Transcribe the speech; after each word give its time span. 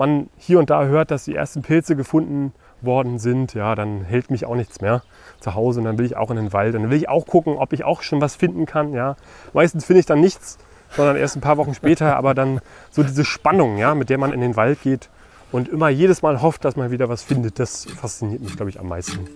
man 0.00 0.28
hier 0.36 0.58
und 0.58 0.70
da 0.70 0.84
hört, 0.84 1.12
dass 1.12 1.24
die 1.24 1.34
ersten 1.34 1.62
Pilze 1.62 1.94
gefunden 1.94 2.52
worden 2.80 3.18
sind, 3.18 3.54
ja, 3.54 3.74
dann 3.74 4.02
hält 4.02 4.30
mich 4.30 4.46
auch 4.46 4.56
nichts 4.56 4.80
mehr 4.80 5.02
zu 5.38 5.54
Hause 5.54 5.80
und 5.80 5.84
dann 5.84 5.98
will 5.98 6.06
ich 6.06 6.16
auch 6.16 6.30
in 6.30 6.36
den 6.36 6.52
Wald 6.52 6.74
und 6.74 6.82
dann 6.82 6.90
will 6.90 6.96
ich 6.96 7.08
auch 7.08 7.26
gucken, 7.26 7.56
ob 7.56 7.72
ich 7.72 7.84
auch 7.84 8.02
schon 8.02 8.20
was 8.20 8.34
finden 8.34 8.66
kann, 8.66 8.92
ja. 8.94 9.16
Meistens 9.52 9.84
finde 9.84 10.00
ich 10.00 10.06
dann 10.06 10.20
nichts, 10.20 10.58
sondern 10.90 11.16
erst 11.16 11.36
ein 11.36 11.40
paar 11.40 11.58
Wochen 11.58 11.74
später, 11.74 12.16
aber 12.18 12.34
dann 12.34 12.60
so 12.90 13.02
diese 13.02 13.24
Spannung, 13.24 13.76
ja, 13.76 13.94
mit 13.94 14.10
der 14.10 14.18
man 14.18 14.32
in 14.32 14.40
den 14.40 14.56
Wald 14.56 14.82
geht 14.82 15.10
und 15.52 15.68
immer 15.68 15.88
jedes 15.90 16.22
Mal 16.22 16.42
hofft, 16.42 16.64
dass 16.64 16.76
man 16.76 16.90
wieder 16.90 17.08
was 17.08 17.22
findet, 17.22 17.58
das 17.58 17.84
fasziniert 17.84 18.40
mich, 18.40 18.56
glaube 18.56 18.70
ich, 18.70 18.80
am 18.80 18.88
meisten. 18.88 19.28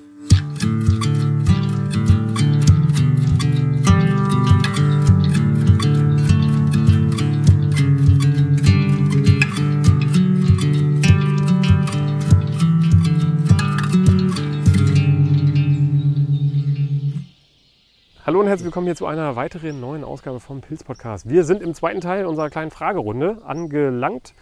Hallo 18.27 18.41
und 18.41 18.47
herzlich 18.47 18.65
willkommen 18.65 18.87
hier 18.87 18.97
zu 18.97 19.05
einer 19.05 19.37
weiteren 19.37 19.83
neuen 19.83 20.03
Ausgabe 20.03 20.41
vom 20.41 20.63
Pilz 20.63 20.83
Podcast. 20.83 21.29
Wir 21.29 21.45
sind 21.45 21.61
im 21.61 21.75
zweiten 21.75 22.01
Teil 22.01 22.25
unserer 22.25 22.49
kleinen 22.49 22.71
Fragerunde 22.71 23.43
angelangt 23.45 24.33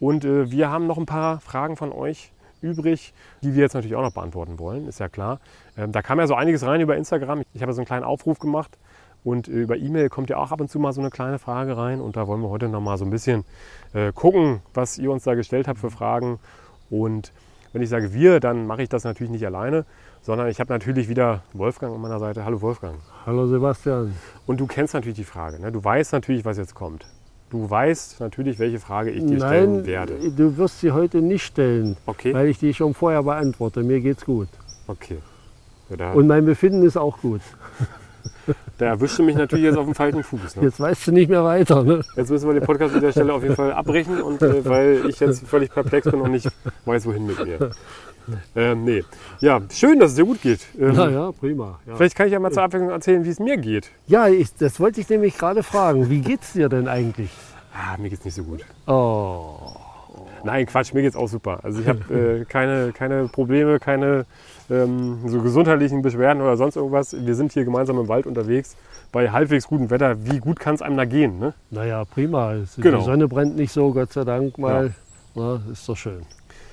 und 0.00 0.24
äh, 0.24 0.50
wir 0.50 0.70
haben 0.70 0.86
noch 0.86 0.96
ein 0.96 1.04
paar 1.04 1.40
Fragen 1.40 1.76
von 1.76 1.92
euch 1.92 2.32
übrig, 2.62 3.12
die 3.42 3.54
wir 3.54 3.60
jetzt 3.60 3.74
natürlich 3.74 3.94
auch 3.94 4.00
noch 4.00 4.14
beantworten 4.14 4.58
wollen, 4.58 4.88
ist 4.88 5.00
ja 5.00 5.10
klar. 5.10 5.40
Ähm, 5.76 5.92
da 5.92 6.00
kam 6.00 6.18
ja 6.18 6.26
so 6.26 6.34
einiges 6.34 6.64
rein 6.64 6.80
über 6.80 6.96
Instagram. 6.96 7.42
Ich 7.52 7.60
habe 7.60 7.72
ja 7.72 7.74
so 7.74 7.82
einen 7.82 7.86
kleinen 7.86 8.04
Aufruf 8.04 8.38
gemacht 8.38 8.78
und 9.22 9.48
äh, 9.48 9.50
über 9.50 9.76
E-Mail 9.76 10.08
kommt 10.08 10.30
ja 10.30 10.38
auch 10.38 10.50
ab 10.50 10.62
und 10.62 10.70
zu 10.70 10.78
mal 10.78 10.94
so 10.94 11.02
eine 11.02 11.10
kleine 11.10 11.38
Frage 11.38 11.76
rein 11.76 12.00
und 12.00 12.16
da 12.16 12.26
wollen 12.26 12.40
wir 12.40 12.48
heute 12.48 12.70
noch 12.70 12.80
mal 12.80 12.96
so 12.96 13.04
ein 13.04 13.10
bisschen 13.10 13.44
äh, 13.92 14.12
gucken, 14.12 14.62
was 14.72 14.96
ihr 14.96 15.10
uns 15.10 15.24
da 15.24 15.34
gestellt 15.34 15.68
habt 15.68 15.78
für 15.78 15.90
Fragen 15.90 16.38
und 16.88 17.34
wenn 17.76 17.82
ich 17.82 17.90
sage 17.90 18.14
wir, 18.14 18.40
dann 18.40 18.66
mache 18.66 18.82
ich 18.82 18.88
das 18.88 19.04
natürlich 19.04 19.30
nicht 19.30 19.44
alleine, 19.44 19.84
sondern 20.22 20.48
ich 20.48 20.60
habe 20.60 20.72
natürlich 20.72 21.10
wieder 21.10 21.42
Wolfgang 21.52 21.94
an 21.94 22.00
meiner 22.00 22.18
Seite. 22.18 22.42
Hallo 22.46 22.62
Wolfgang. 22.62 22.94
Hallo 23.26 23.46
Sebastian. 23.48 24.14
Und 24.46 24.60
du 24.60 24.66
kennst 24.66 24.94
natürlich 24.94 25.18
die 25.18 25.24
Frage. 25.24 25.60
Ne? 25.60 25.70
Du 25.70 25.84
weißt 25.84 26.14
natürlich, 26.14 26.46
was 26.46 26.56
jetzt 26.56 26.74
kommt. 26.74 27.04
Du 27.50 27.68
weißt 27.68 28.20
natürlich, 28.20 28.58
welche 28.58 28.78
Frage 28.80 29.10
ich 29.10 29.22
dir 29.26 29.36
Nein, 29.36 29.38
stellen 29.40 29.86
werde. 29.86 30.14
du 30.34 30.56
wirst 30.56 30.80
sie 30.80 30.92
heute 30.92 31.20
nicht 31.20 31.44
stellen, 31.44 31.98
Okay. 32.06 32.32
weil 32.32 32.46
ich 32.46 32.58
die 32.58 32.72
schon 32.72 32.94
vorher 32.94 33.22
beantworte. 33.22 33.82
Mir 33.82 34.00
geht's 34.00 34.24
gut. 34.24 34.48
Okay. 34.86 35.18
Ja, 35.90 36.12
Und 36.12 36.28
mein 36.28 36.46
Befinden 36.46 36.82
ist 36.82 36.96
auch 36.96 37.20
gut. 37.20 37.42
da 38.78 38.86
erwischst 38.86 39.18
du 39.18 39.22
mich 39.22 39.36
natürlich 39.36 39.64
jetzt 39.64 39.76
auf 39.76 39.84
dem 39.84 39.94
falschen 39.94 40.22
Fuß. 40.22 40.56
Ne? 40.56 40.62
Jetzt 40.64 40.80
weißt 40.80 41.06
du 41.08 41.12
nicht 41.12 41.28
mehr 41.28 41.44
weiter. 41.44 41.82
Ne? 41.82 42.02
Jetzt 42.16 42.30
müssen 42.30 42.46
wir 42.48 42.54
den 42.54 42.64
Podcast 42.64 42.94
an 42.94 43.00
der 43.00 43.12
Stelle 43.12 43.32
auf 43.32 43.42
jeden 43.42 43.56
Fall 43.56 43.72
abbrechen, 43.72 44.20
und, 44.20 44.42
äh, 44.42 44.64
weil 44.64 45.02
ich 45.08 45.20
jetzt 45.20 45.46
völlig 45.46 45.70
perplex 45.72 46.10
bin 46.10 46.20
und 46.20 46.30
nicht 46.32 46.48
weiß, 46.84 47.06
wohin 47.06 47.26
mit 47.26 47.44
mir. 47.44 47.70
Ähm, 48.56 48.84
nee. 48.84 49.04
Ja, 49.40 49.60
schön, 49.70 50.00
dass 50.00 50.10
es 50.10 50.16
dir 50.16 50.24
gut 50.24 50.42
geht. 50.42 50.60
Ähm, 50.78 50.92
Na 50.96 51.08
ja, 51.08 51.32
prima. 51.32 51.78
Ja, 51.86 51.94
Vielleicht 51.96 52.16
kann 52.16 52.26
ich 52.26 52.32
ja 52.32 52.40
mal 52.40 52.50
zur 52.50 52.64
Abwechslung 52.64 52.90
erzählen, 52.90 53.24
wie 53.24 53.28
es 53.30 53.38
mir 53.38 53.56
geht. 53.56 53.90
ja 54.08 54.26
ich, 54.28 54.52
das 54.54 54.80
wollte 54.80 55.00
ich 55.00 55.08
nämlich 55.08 55.38
gerade 55.38 55.62
fragen. 55.62 56.10
Wie 56.10 56.20
geht's 56.20 56.52
dir 56.52 56.68
denn 56.68 56.88
eigentlich? 56.88 57.30
Ah, 57.72 57.96
mir 57.98 58.10
geht's 58.10 58.24
nicht 58.24 58.34
so 58.34 58.42
gut. 58.42 58.64
Oh, 58.86 59.76
Nein, 60.44 60.66
Quatsch, 60.66 60.94
mir 60.94 61.02
geht's 61.02 61.16
auch 61.16 61.28
super. 61.28 61.60
Also 61.62 61.80
ich 61.80 61.88
habe 61.88 62.14
äh, 62.14 62.44
keine, 62.44 62.92
keine 62.92 63.28
Probleme, 63.28 63.78
keine 63.80 64.26
ähm, 64.70 65.18
so 65.26 65.40
gesundheitlichen 65.40 66.02
Beschwerden 66.02 66.42
oder 66.42 66.56
sonst 66.56 66.76
irgendwas. 66.76 67.16
Wir 67.18 67.34
sind 67.34 67.52
hier 67.52 67.64
gemeinsam 67.64 67.98
im 67.98 68.08
Wald 68.08 68.26
unterwegs 68.26 68.76
bei 69.12 69.30
halbwegs 69.30 69.66
gutem 69.68 69.90
Wetter. 69.90 70.24
Wie 70.24 70.38
gut 70.38 70.60
kann 70.60 70.74
es 70.74 70.82
einem 70.82 70.96
da 70.96 71.04
gehen? 71.04 71.38
Ne? 71.38 71.54
naja, 71.70 72.04
prima. 72.04 72.54
Genau. 72.76 72.98
Die 72.98 73.04
Sonne 73.04 73.28
brennt 73.28 73.56
nicht 73.56 73.72
so, 73.72 73.92
Gott 73.92 74.12
sei 74.12 74.24
Dank 74.24 74.58
mal. 74.58 74.94
Na, 75.34 75.60
ist 75.70 75.88
doch 75.88 75.96
schön. 75.96 76.26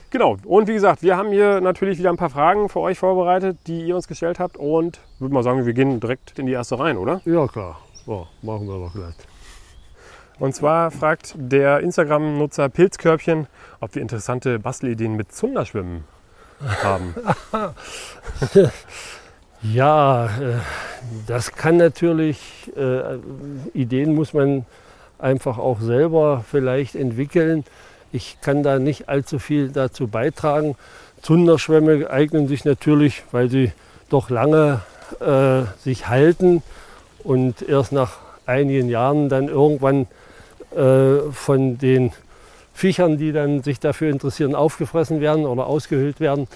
Genau. 0.09 0.37
Und 0.45 0.67
wie 0.67 0.73
gesagt, 0.73 1.01
wir 1.01 1.17
haben 1.17 1.29
hier 1.29 1.59
natürlich 1.59 1.97
wieder 1.97 2.09
ein 2.09 2.17
paar 2.17 2.29
Fragen 2.29 2.69
für 2.69 2.79
euch 2.79 2.99
vorbereitet, 2.99 3.57
die 3.65 3.81
ihr 3.81 3.95
uns 3.95 4.07
gestellt 4.07 4.39
habt. 4.39 4.57
Und 4.57 4.99
würde 5.19 5.33
mal 5.33 5.43
sagen, 5.43 5.65
wir 5.65 5.73
gehen 5.73 5.99
direkt 5.99 6.37
in 6.37 6.45
die 6.45 6.51
erste 6.51 6.77
rein, 6.79 6.97
oder? 6.97 7.21
Ja, 7.25 7.47
klar. 7.47 7.79
So, 8.05 8.27
machen 8.41 8.67
wir 8.67 8.77
doch 8.77 8.93
gleich. 8.93 9.15
Und 10.39 10.53
zwar 10.53 10.91
fragt 10.91 11.35
der 11.37 11.79
Instagram-Nutzer 11.79 12.69
Pilzkörbchen, 12.69 13.47
ob 13.79 13.95
wir 13.95 14.01
interessante 14.01 14.59
Bastelideen 14.59 15.15
mit 15.15 15.31
Zunderschwimmen 15.31 16.03
haben. 16.83 17.15
Ja, 19.63 20.25
äh, 20.25 20.29
das 21.25 21.53
kann 21.53 21.77
natürlich, 21.77 22.37
äh, 22.75 23.17
Ideen 23.73 24.13
muss 24.13 24.33
man 24.33 24.65
einfach 25.19 25.57
auch 25.57 25.79
selber 25.79 26.43
vielleicht 26.49 26.95
entwickeln. 26.95 27.63
Ich 28.11 28.37
kann 28.41 28.61
da 28.61 28.77
nicht 28.77 29.07
allzu 29.07 29.39
viel 29.39 29.69
dazu 29.69 30.07
beitragen. 30.09 30.75
Zunderschwämme 31.21 32.09
eignen 32.09 32.49
sich 32.49 32.65
natürlich, 32.65 33.23
weil 33.31 33.49
sie 33.49 33.71
doch 34.09 34.29
lange 34.29 34.81
äh, 35.21 35.61
sich 35.81 36.09
halten 36.09 36.61
und 37.23 37.61
erst 37.61 37.93
nach 37.93 38.17
einigen 38.45 38.89
Jahren 38.89 39.29
dann 39.29 39.47
irgendwann 39.47 40.07
äh, 40.75 41.31
von 41.31 41.77
den 41.77 42.11
Viechern, 42.73 43.17
die 43.17 43.31
dann 43.31 43.61
sich 43.63 43.79
dafür 43.79 44.09
interessieren, 44.11 44.55
aufgefressen 44.55 45.21
werden 45.21 45.45
oder 45.45 45.67
ausgehöhlt 45.67 46.19
werden. 46.19 46.47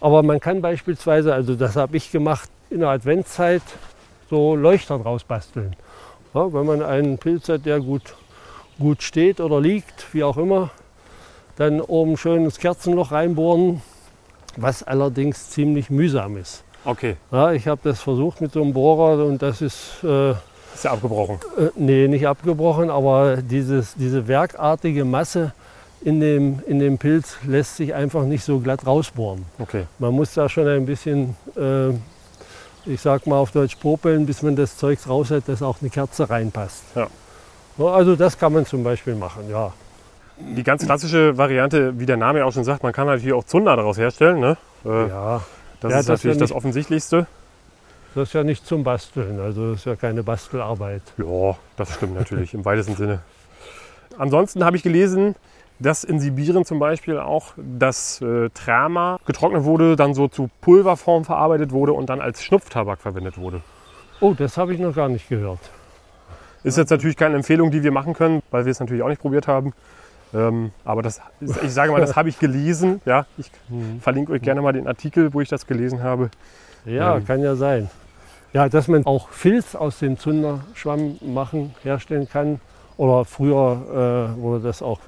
Aber 0.00 0.22
man 0.22 0.40
kann 0.40 0.62
beispielsweise, 0.62 1.32
also 1.34 1.54
das 1.54 1.76
habe 1.76 1.96
ich 1.96 2.10
gemacht, 2.10 2.48
in 2.70 2.80
der 2.80 2.88
Adventszeit 2.88 3.62
so 4.28 4.56
Leuchter 4.56 4.98
draus 4.98 5.24
basteln. 5.24 5.76
Ja, 6.34 6.52
wenn 6.52 6.66
man 6.66 6.82
einen 6.82 7.18
Pilz 7.18 7.48
hat, 7.48 7.64
der 7.66 7.80
gut, 7.80 8.14
gut 8.78 9.02
steht 9.02 9.40
oder 9.40 9.60
liegt, 9.60 10.12
wie 10.12 10.24
auch 10.24 10.36
immer, 10.36 10.70
dann 11.56 11.80
oben 11.80 12.16
schön 12.16 12.44
ins 12.44 12.58
Kerzenloch 12.58 13.12
reinbohren, 13.12 13.80
was 14.56 14.82
allerdings 14.82 15.50
ziemlich 15.50 15.90
mühsam 15.90 16.36
ist. 16.36 16.64
Okay, 16.84 17.16
Ja, 17.32 17.52
ich 17.52 17.66
habe 17.66 17.80
das 17.84 18.00
versucht 18.00 18.40
mit 18.40 18.52
so 18.52 18.62
einem 18.62 18.72
Bohrer 18.72 19.24
und 19.24 19.42
das 19.42 19.60
ist 19.60 20.04
äh, 20.04 20.32
ist 20.74 20.84
ja 20.84 20.92
abgebrochen. 20.92 21.38
äh, 21.58 21.70
nee, 21.74 22.06
nicht 22.06 22.26
abgebrochen, 22.28 22.90
aber 22.90 23.38
dieses, 23.38 23.94
diese 23.94 24.28
werkartige 24.28 25.04
Masse 25.04 25.52
in 26.06 26.20
dem, 26.20 26.60
in 26.68 26.78
dem 26.78 26.98
Pilz 26.98 27.36
lässt 27.44 27.76
sich 27.76 27.92
einfach 27.92 28.22
nicht 28.22 28.44
so 28.44 28.60
glatt 28.60 28.86
rausbohren. 28.86 29.44
Okay. 29.58 29.86
Man 29.98 30.14
muss 30.14 30.34
da 30.34 30.48
schon 30.48 30.68
ein 30.68 30.86
bisschen, 30.86 31.34
äh, 31.56 31.88
ich 32.88 33.00
sag 33.00 33.26
mal 33.26 33.38
auf 33.38 33.50
Deutsch, 33.50 33.74
popeln, 33.74 34.24
bis 34.24 34.40
man 34.40 34.54
das 34.54 34.76
Zeugs 34.76 35.08
raus 35.08 35.32
hat, 35.32 35.48
dass 35.48 35.62
auch 35.62 35.78
eine 35.80 35.90
Kerze 35.90 36.30
reinpasst. 36.30 36.84
Ja. 36.94 37.08
Also 37.84 38.14
das 38.14 38.38
kann 38.38 38.52
man 38.52 38.64
zum 38.66 38.84
Beispiel 38.84 39.16
machen, 39.16 39.50
ja. 39.50 39.72
Die 40.38 40.62
ganz 40.62 40.84
klassische 40.84 41.36
Variante, 41.36 41.98
wie 41.98 42.06
der 42.06 42.16
Name 42.16 42.38
ja 42.38 42.44
auch 42.44 42.52
schon 42.52 42.62
sagt, 42.62 42.84
man 42.84 42.92
kann 42.92 43.08
natürlich 43.08 43.32
auch 43.32 43.44
Zunder 43.44 43.74
daraus 43.74 43.98
herstellen. 43.98 44.38
Ne? 44.38 44.56
Äh, 44.84 45.08
ja. 45.08 45.42
Das 45.80 45.90
Ja, 45.90 45.98
ist 45.98 46.08
das 46.08 46.18
natürlich 46.20 46.36
ja 46.36 46.40
das 46.40 46.52
Offensichtlichste. 46.52 47.26
Das 48.14 48.28
ist 48.28 48.32
ja 48.32 48.44
nicht 48.44 48.64
zum 48.64 48.84
Basteln, 48.84 49.40
also 49.40 49.72
das 49.72 49.80
ist 49.80 49.86
ja 49.86 49.96
keine 49.96 50.22
Bastelarbeit. 50.22 51.02
Ja, 51.18 51.56
das 51.76 51.94
stimmt 51.94 52.14
natürlich 52.14 52.54
im 52.54 52.64
weitesten 52.64 52.94
Sinne. 52.94 53.18
Ansonsten 54.16 54.64
habe 54.64 54.76
ich 54.76 54.84
gelesen, 54.84 55.34
dass 55.78 56.04
in 56.04 56.20
Sibirien 56.20 56.64
zum 56.64 56.78
Beispiel 56.78 57.18
auch 57.18 57.52
das 57.56 58.20
äh, 58.22 58.48
Trama 58.50 59.18
getrocknet 59.26 59.64
wurde, 59.64 59.96
dann 59.96 60.14
so 60.14 60.28
zu 60.28 60.48
Pulverform 60.60 61.24
verarbeitet 61.24 61.72
wurde 61.72 61.92
und 61.92 62.08
dann 62.08 62.20
als 62.20 62.42
Schnupftabak 62.42 63.00
verwendet 63.00 63.38
wurde. 63.38 63.60
Oh, 64.20 64.34
das 64.36 64.56
habe 64.56 64.72
ich 64.74 64.80
noch 64.80 64.94
gar 64.94 65.08
nicht 65.08 65.28
gehört. 65.28 65.58
Ist 66.64 66.78
jetzt 66.78 66.90
natürlich 66.90 67.16
keine 67.16 67.36
Empfehlung, 67.36 67.70
die 67.70 67.82
wir 67.82 67.92
machen 67.92 68.14
können, 68.14 68.42
weil 68.50 68.64
wir 68.64 68.72
es 68.72 68.80
natürlich 68.80 69.02
auch 69.02 69.08
nicht 69.08 69.20
probiert 69.20 69.46
haben. 69.46 69.72
Ähm, 70.34 70.72
aber 70.84 71.02
das, 71.02 71.20
ich 71.40 71.72
sage 71.72 71.92
mal, 71.92 72.00
das 72.00 72.16
habe 72.16 72.28
ich 72.28 72.38
gelesen. 72.38 73.00
Ja, 73.04 73.26
ich 73.36 73.50
verlinke 74.00 74.32
euch 74.32 74.42
gerne 74.42 74.62
mal 74.62 74.72
den 74.72 74.88
Artikel, 74.88 75.32
wo 75.32 75.40
ich 75.40 75.48
das 75.48 75.66
gelesen 75.66 76.02
habe. 76.02 76.30
Ja, 76.84 77.16
Ähm. 77.16 77.26
kann 77.26 77.40
ja 77.42 77.54
sein. 77.54 77.88
Ja, 78.52 78.68
dass 78.68 78.88
man 78.88 79.04
auch 79.06 79.28
Filz 79.28 79.74
aus 79.74 79.98
dem 79.98 80.18
Zunderschwamm 80.18 81.18
machen, 81.20 81.74
herstellen 81.82 82.28
kann. 82.28 82.60
Oder 82.96 83.24
früher 83.26 84.32
äh, 84.36 84.40
wurde 84.40 84.64
das 84.64 84.82
auch 84.82 84.98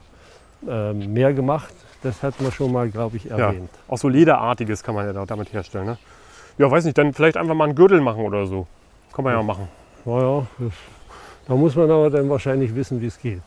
äh, 0.66 0.92
mehr 0.92 1.32
gemacht. 1.32 1.74
Das 2.02 2.22
hat 2.22 2.40
man 2.40 2.52
schon 2.52 2.72
mal, 2.72 2.88
glaube 2.88 3.16
ich, 3.16 3.30
erwähnt. 3.30 3.70
Auch 3.88 3.98
so 3.98 4.08
Lederartiges 4.08 4.82
kann 4.82 4.94
man 4.94 5.06
ja 5.06 5.12
da- 5.12 5.26
damit 5.26 5.52
herstellen. 5.52 5.86
Ne? 5.86 5.98
Ja, 6.58 6.70
weiß 6.70 6.84
nicht, 6.84 6.96
dann 6.96 7.12
vielleicht 7.12 7.36
einfach 7.36 7.54
mal 7.54 7.64
einen 7.64 7.74
Gürtel 7.74 8.00
machen 8.00 8.24
oder 8.24 8.46
so. 8.46 8.66
Kann 9.12 9.24
man 9.24 9.34
ja 9.34 9.42
machen. 9.42 9.68
Naja, 10.04 10.46
da 11.46 11.54
muss 11.54 11.74
man 11.74 11.90
aber 11.90 12.08
dann 12.10 12.28
wahrscheinlich 12.30 12.74
wissen, 12.74 13.00
wie 13.00 13.06
es 13.06 13.18
geht. 13.20 13.42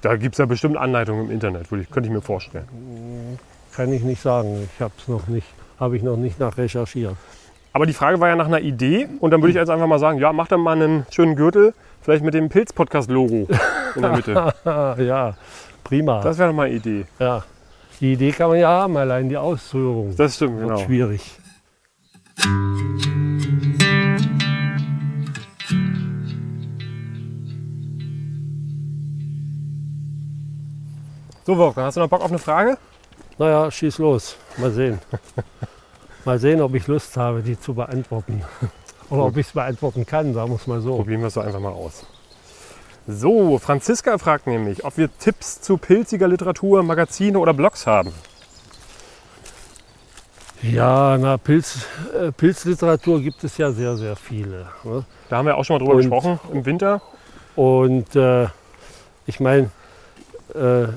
Da 0.00 0.16
gibt 0.16 0.34
es 0.34 0.38
ja 0.38 0.46
bestimmt 0.46 0.76
Anleitungen 0.76 1.26
im 1.26 1.30
Internet, 1.30 1.70
würde 1.70 1.82
ich, 1.82 1.90
könnte 1.90 2.08
ich 2.08 2.12
mir 2.14 2.20
vorstellen. 2.22 2.66
Kann 3.74 3.92
ich 3.92 4.02
nicht 4.02 4.22
sagen. 4.22 4.68
Ich 4.74 4.80
habe 4.80 4.92
es 4.98 5.08
noch 5.08 5.26
nicht, 5.28 5.46
habe 5.78 5.96
ich 5.96 6.02
noch 6.02 6.16
nicht 6.16 6.38
nach 6.40 6.56
recherchiert. 6.56 7.16
Aber 7.72 7.84
die 7.86 7.92
Frage 7.92 8.18
war 8.18 8.28
ja 8.28 8.36
nach 8.36 8.46
einer 8.46 8.60
Idee 8.60 9.08
und 9.20 9.30
dann 9.30 9.40
würde 9.42 9.50
ich 9.50 9.56
jetzt 9.56 9.68
einfach 9.68 9.86
mal 9.86 9.98
sagen, 9.98 10.18
ja, 10.18 10.32
mach 10.32 10.48
dann 10.48 10.60
mal 10.60 10.72
einen 10.80 11.06
schönen 11.10 11.36
Gürtel, 11.36 11.74
vielleicht 12.00 12.24
mit 12.24 12.34
dem 12.34 12.48
Pilz-Podcast-Logo 12.48 13.48
in 13.94 14.02
der 14.02 14.12
Mitte. 14.12 14.54
Ja, 15.04 15.34
prima. 15.88 16.20
Das 16.20 16.38
wäre 16.38 16.52
mal 16.52 16.66
eine 16.66 16.74
Idee. 16.76 17.06
ja. 17.18 17.44
Die 18.00 18.12
Idee 18.12 18.30
kann 18.30 18.50
man 18.50 18.60
ja 18.60 18.68
haben, 18.68 18.96
allein 18.96 19.28
die 19.28 19.36
Ausführung 19.36 20.14
Das 20.14 20.36
stimmt, 20.36 20.60
wird 20.60 20.68
genau. 20.68 20.84
schwierig. 20.84 21.20
So, 31.44 31.56
Wolfgang, 31.56 31.86
hast 31.86 31.96
du 31.96 32.00
noch 32.00 32.08
Bock 32.08 32.20
auf 32.20 32.30
eine 32.30 32.38
Frage? 32.38 32.78
Naja, 33.38 33.70
schieß 33.70 33.98
los. 33.98 34.36
Mal 34.58 34.70
sehen. 34.70 35.00
mal 36.24 36.38
sehen, 36.38 36.60
ob 36.60 36.74
ich 36.74 36.86
Lust 36.86 37.16
habe, 37.16 37.40
die 37.42 37.58
zu 37.58 37.74
beantworten. 37.74 38.42
Oder 39.10 39.24
ob 39.24 39.36
ich 39.38 39.46
es 39.46 39.52
beantworten 39.52 40.04
kann, 40.04 40.34
sagen 40.34 40.50
wir 40.50 40.56
es 40.56 40.66
mal 40.66 40.80
so. 40.80 40.96
Probieren 40.96 41.20
wir 41.22 41.28
es 41.28 41.34
doch 41.34 41.44
einfach 41.44 41.60
mal 41.60 41.72
aus. 41.72 42.04
So, 43.10 43.58
Franziska 43.58 44.18
fragt 44.18 44.46
nämlich, 44.46 44.84
ob 44.84 44.98
wir 44.98 45.08
Tipps 45.18 45.62
zu 45.62 45.78
pilziger 45.78 46.28
Literatur, 46.28 46.82
Magazine 46.82 47.38
oder 47.38 47.54
Blogs 47.54 47.86
haben. 47.86 48.12
Ja, 50.60 51.16
na, 51.16 51.38
Pilz, 51.38 51.86
äh, 52.14 52.32
Pilzliteratur 52.32 53.22
gibt 53.22 53.42
es 53.44 53.56
ja 53.56 53.70
sehr, 53.72 53.96
sehr 53.96 54.14
viele. 54.14 54.66
Ne? 54.84 55.06
Da 55.30 55.38
haben 55.38 55.46
wir 55.46 55.56
auch 55.56 55.64
schon 55.64 55.74
mal 55.74 55.78
drüber 55.78 55.92
Und- 55.92 55.98
gesprochen 56.02 56.38
im 56.52 56.66
Winter. 56.66 57.00
Und 57.56 58.14
äh, 58.14 58.48
ich 59.26 59.40
meine, 59.40 59.70
äh, 60.54 60.88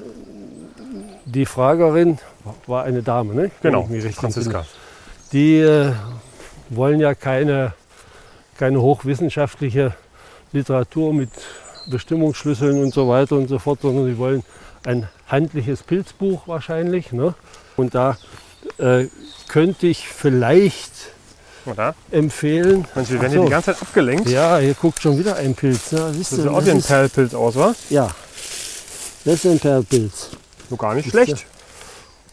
die 1.23 1.45
Fragerin 1.45 2.19
war 2.67 2.83
eine 2.83 3.03
Dame, 3.03 3.33
ne? 3.33 3.51
Genau, 3.61 3.87
Franziska. 4.15 4.65
Die 5.31 5.59
äh, 5.59 5.93
wollen 6.69 6.99
ja 6.99 7.15
keine, 7.15 7.73
keine 8.57 8.81
hochwissenschaftliche 8.81 9.93
Literatur 10.51 11.13
mit 11.13 11.29
Bestimmungsschlüsseln 11.87 12.81
und 12.81 12.93
so 12.93 13.07
weiter 13.07 13.35
und 13.35 13.47
so 13.47 13.59
fort, 13.59 13.81
sondern 13.81 14.05
sie 14.05 14.17
wollen 14.17 14.43
ein 14.83 15.07
handliches 15.27 15.83
Pilzbuch 15.83 16.47
wahrscheinlich. 16.47 17.11
Ne? 17.11 17.33
Und 17.77 17.95
da 17.95 18.17
äh, 18.77 19.05
könnte 19.47 19.87
ich 19.87 20.07
vielleicht 20.07 20.91
Oder? 21.65 21.95
empfehlen. 22.11 22.87
Mensch, 22.95 23.09
wir 23.09 23.21
werden 23.21 23.31
hier 23.31 23.39
so. 23.39 23.45
die 23.45 23.51
ganze 23.51 23.73
Zeit 23.73 23.81
abgelenkt. 23.81 24.29
Ja, 24.29 24.57
hier 24.57 24.73
guckt 24.73 25.01
schon 25.01 25.17
wieder 25.17 25.35
ein 25.35 25.55
Pilz. 25.55 25.91
Ne? 25.91 26.13
Siehst 26.13 26.31
Das 26.33 26.39
sieht 26.39 26.47
auch 26.47 26.65
wie 26.65 26.71
ein 26.71 26.81
Perlpilz 26.81 27.33
aus, 27.33 27.55
wa? 27.55 27.73
Ja, 27.89 28.09
das 29.25 29.35
ist 29.35 29.45
ein 29.45 29.59
Perlpilz. 29.59 30.29
So 30.69 30.77
gar 30.77 30.95
nicht 30.95 31.09
schlecht. 31.09 31.45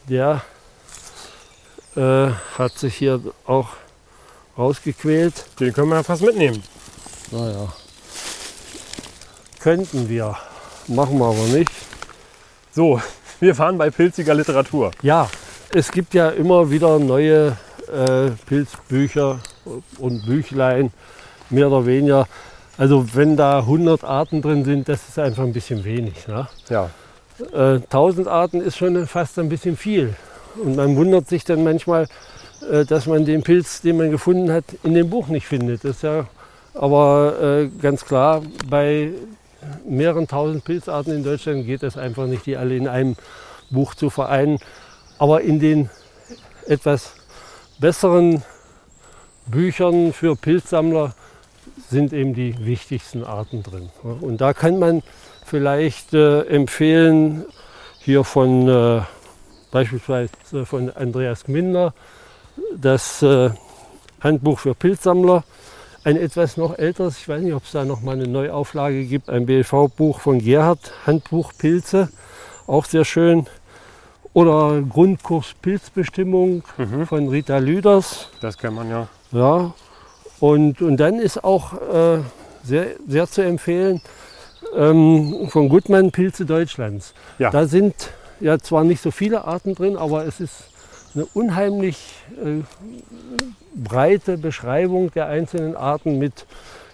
Der 0.09 0.43
äh, 1.97 2.29
hat 2.57 2.79
sich 2.79 2.95
hier 2.95 3.21
auch 3.47 3.69
rausgequält. 4.57 5.45
Den 5.61 5.73
können 5.73 5.89
wir 5.89 5.97
ja 5.97 6.03
fast 6.03 6.23
mitnehmen. 6.23 6.63
Naja. 7.31 7.73
Könnten 9.61 10.09
wir. 10.09 10.37
Machen 10.87 11.19
wir 11.19 11.27
aber 11.27 11.47
nicht. 11.49 11.71
So, 12.71 13.01
wir 13.41 13.59
waren 13.59 13.77
bei 13.77 13.91
pilziger 13.91 14.35
Literatur. 14.35 14.93
Ja, 15.03 15.29
es 15.71 15.91
gibt 15.91 16.15
ja 16.15 16.31
immer 16.31 16.71
wieder 16.71 16.99
neue 16.99 17.57
äh, 17.93 18.31
Pilzbücher 18.47 19.41
und 19.99 20.27
Büchlein, 20.27 20.93
mehr 21.51 21.67
oder 21.69 21.87
weniger. 21.87 22.29
Also 22.77 23.05
wenn 23.15 23.37
da 23.37 23.59
100 23.59 24.05
Arten 24.05 24.43
drin 24.43 24.65
sind, 24.65 24.89
das 24.89 25.09
ist 25.09 25.19
einfach 25.19 25.43
ein 25.43 25.53
bisschen 25.53 25.85
wenig. 25.85 26.29
Ne? 26.29 26.47
Ja. 26.69 26.91
Äh, 27.53 27.81
1000 27.83 28.29
Arten 28.29 28.61
ist 28.61 28.77
schon 28.77 29.07
fast 29.09 29.39
ein 29.39 29.49
bisschen 29.49 29.77
viel. 29.77 30.15
Und 30.63 30.77
man 30.77 30.97
wundert 30.97 31.29
sich 31.29 31.45
dann 31.45 31.65
manchmal, 31.65 32.07
äh, 32.71 32.85
dass 32.85 33.07
man 33.07 33.25
den 33.25 33.43
Pilz, 33.43 33.81
den 33.81 33.97
man 33.97 34.13
gefunden 34.13 34.53
hat, 34.53 34.65
in 34.85 34.95
dem 34.95 35.11
Buch 35.11 35.27
nicht 35.27 35.47
findet. 35.47 35.83
Das 35.83 35.97
ist 35.97 36.03
ja 36.03 36.27
aber 36.75 37.35
äh, 37.43 37.69
ganz 37.83 38.05
klar, 38.05 38.43
bei 38.69 39.11
mehreren 39.87 40.29
tausend 40.29 40.65
Pilzarten 40.65 41.15
in 41.15 41.25
Deutschland 41.25 41.67
geht 41.67 41.83
das 41.83 41.97
einfach 41.97 42.27
nicht, 42.27 42.47
die 42.47 42.57
alle 42.57 42.77
in 42.77 42.89
einem 42.89 43.17
Buch 43.71 43.95
zu 43.95 44.11
vereinen. 44.11 44.59
Aber 45.19 45.41
in 45.41 45.59
den 45.59 45.91
etwas 46.67 47.15
besseren 47.79 48.43
Büchern 49.47 50.13
für 50.13 50.37
Pilzsammler 50.37 51.15
sind 51.91 52.13
eben 52.13 52.35
die 52.35 52.55
wichtigsten 52.65 53.25
Arten 53.25 53.63
drin. 53.63 53.91
Und 54.03 54.41
da 54.41 54.53
kann 54.53 54.79
man 54.79 55.03
vielleicht 55.45 56.13
äh, 56.13 56.43
empfehlen, 56.43 57.47
hier 58.01 58.25
von 58.25 58.69
äh, 58.69 59.03
beispielsweise 59.71 60.31
von 60.65 60.91
Andreas 60.91 61.45
Gminder, 61.45 61.95
das 62.77 63.23
äh, 63.23 63.51
Handbuch 64.21 64.59
für 64.59 64.75
Pilzsammler. 64.75 65.45
Ein 66.09 66.17
etwas 66.17 66.57
noch 66.57 66.79
älteres, 66.79 67.19
ich 67.19 67.29
weiß 67.29 67.43
nicht, 67.43 67.53
ob 67.53 67.65
es 67.65 67.73
da 67.73 67.85
noch 67.85 68.01
mal 68.01 68.13
eine 68.13 68.27
Neuauflage 68.27 69.05
gibt, 69.05 69.29
ein 69.29 69.45
BLV-Buch 69.45 70.21
von 70.21 70.39
Gerhard, 70.39 70.79
Handbuch 71.07 71.53
Pilze, 71.59 72.09
auch 72.67 72.87
sehr 72.87 73.05
schön. 73.05 73.47
Oder 74.33 74.81
Grundkurs 74.89 75.49
Pilzbestimmung 75.61 76.63
Mhm. 76.79 77.07
von 77.07 77.29
Rita 77.29 77.59
Lüders. 77.59 78.31
Das 78.41 78.57
kennt 78.57 78.77
man 78.77 78.89
ja. 78.89 79.07
Ja, 79.33 79.75
und, 80.41 80.81
und 80.81 80.97
dann 80.97 81.17
ist 81.19 81.45
auch 81.45 81.75
äh, 81.75 82.21
sehr, 82.65 82.87
sehr 83.07 83.27
zu 83.27 83.43
empfehlen 83.43 84.01
ähm, 84.75 85.49
von 85.51 85.69
Gutmann 85.69 86.11
Pilze 86.11 86.47
Deutschlands. 86.47 87.13
Ja. 87.39 87.51
Da 87.51 87.67
sind 87.67 87.95
ja 88.41 88.59
zwar 88.59 88.83
nicht 88.83 89.03
so 89.03 89.11
viele 89.11 89.45
Arten 89.45 89.75
drin, 89.75 89.99
aber 89.99 90.25
es 90.25 90.41
ist 90.41 90.71
eine 91.15 91.25
unheimlich 91.35 91.97
äh, 92.45 92.63
breite 93.75 94.39
Beschreibung 94.39 95.11
der 95.13 95.27
einzelnen 95.27 95.77
Arten 95.77 96.19
mit 96.19 96.47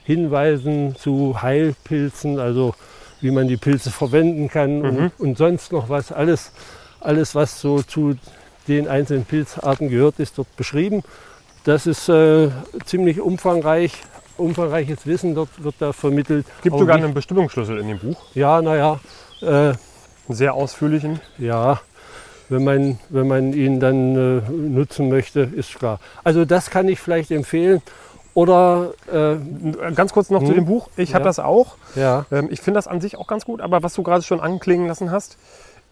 Hinweisen 0.04 0.96
zu 0.96 1.40
Heilpilzen, 1.42 2.38
also 2.38 2.74
wie 3.20 3.30
man 3.30 3.48
die 3.48 3.56
Pilze 3.56 3.90
verwenden 3.90 4.48
kann 4.48 4.78
Mhm. 4.80 4.84
und, 4.84 5.12
und 5.18 5.38
sonst 5.38 5.72
noch 5.72 5.88
was. 5.88 6.12
Alles, 6.12 6.52
alles, 7.00 7.34
was 7.34 7.60
so 7.60 7.82
zu 7.82 8.14
den 8.68 8.86
einzelnen 8.88 9.24
Pilzarten 9.24 9.88
gehört, 9.88 10.18
ist 10.18 10.36
dort 10.38 10.54
beschrieben. 10.56 11.02
Das 11.64 11.86
ist 11.86 12.08
äh, 12.10 12.50
ziemlich 12.84 13.20
umfangreich, 13.20 13.92
umfangreiches 14.36 15.06
Wissen 15.06 15.34
dort 15.34 15.48
wird 15.62 15.76
da 15.78 15.92
vermittelt. 15.92 16.46
Gibt 16.62 16.78
sogar 16.78 16.96
nicht- 16.96 17.04
einen 17.06 17.14
Bestimmungsschlüssel 17.14 17.78
in 17.78 17.88
dem 17.88 17.98
Buch. 17.98 18.16
Ja, 18.34 18.60
naja, 18.60 19.00
äh, 19.40 19.46
Einen 19.46 19.76
sehr 20.28 20.52
ausführlichen. 20.54 21.20
ja, 21.38 21.80
wenn 22.48 22.64
man, 22.64 22.98
wenn 23.08 23.26
man 23.28 23.52
ihn 23.52 23.80
dann 23.80 24.16
äh, 24.16 24.50
nutzen 24.50 25.08
möchte, 25.08 25.40
ist 25.40 25.74
klar. 25.78 25.98
Also 26.24 26.44
das 26.44 26.70
kann 26.70 26.88
ich 26.88 27.00
vielleicht 27.00 27.30
empfehlen. 27.30 27.82
Oder 28.34 28.92
äh, 29.12 29.36
Ganz 29.94 30.12
kurz 30.12 30.28
noch 30.30 30.40
zu 30.42 30.48
Hm. 30.48 30.54
dem 30.56 30.64
Buch. 30.66 30.88
Ich 30.96 31.14
habe 31.14 31.22
Ja. 31.22 31.28
das 31.28 31.38
auch. 31.38 31.76
ja, 31.94 32.26
Ähm, 32.32 32.48
ich 32.50 32.60
finde 32.60 32.78
das 32.78 32.88
an 32.88 33.00
sich 33.00 33.16
auch 33.16 33.26
ganz 33.28 33.44
gut, 33.44 33.60
aber 33.60 33.82
was 33.82 33.94
du 33.94 34.02
gerade 34.02 34.22
schon 34.24 34.40
anklingen 34.40 34.88
lassen 34.88 35.10
hast, 35.12 35.36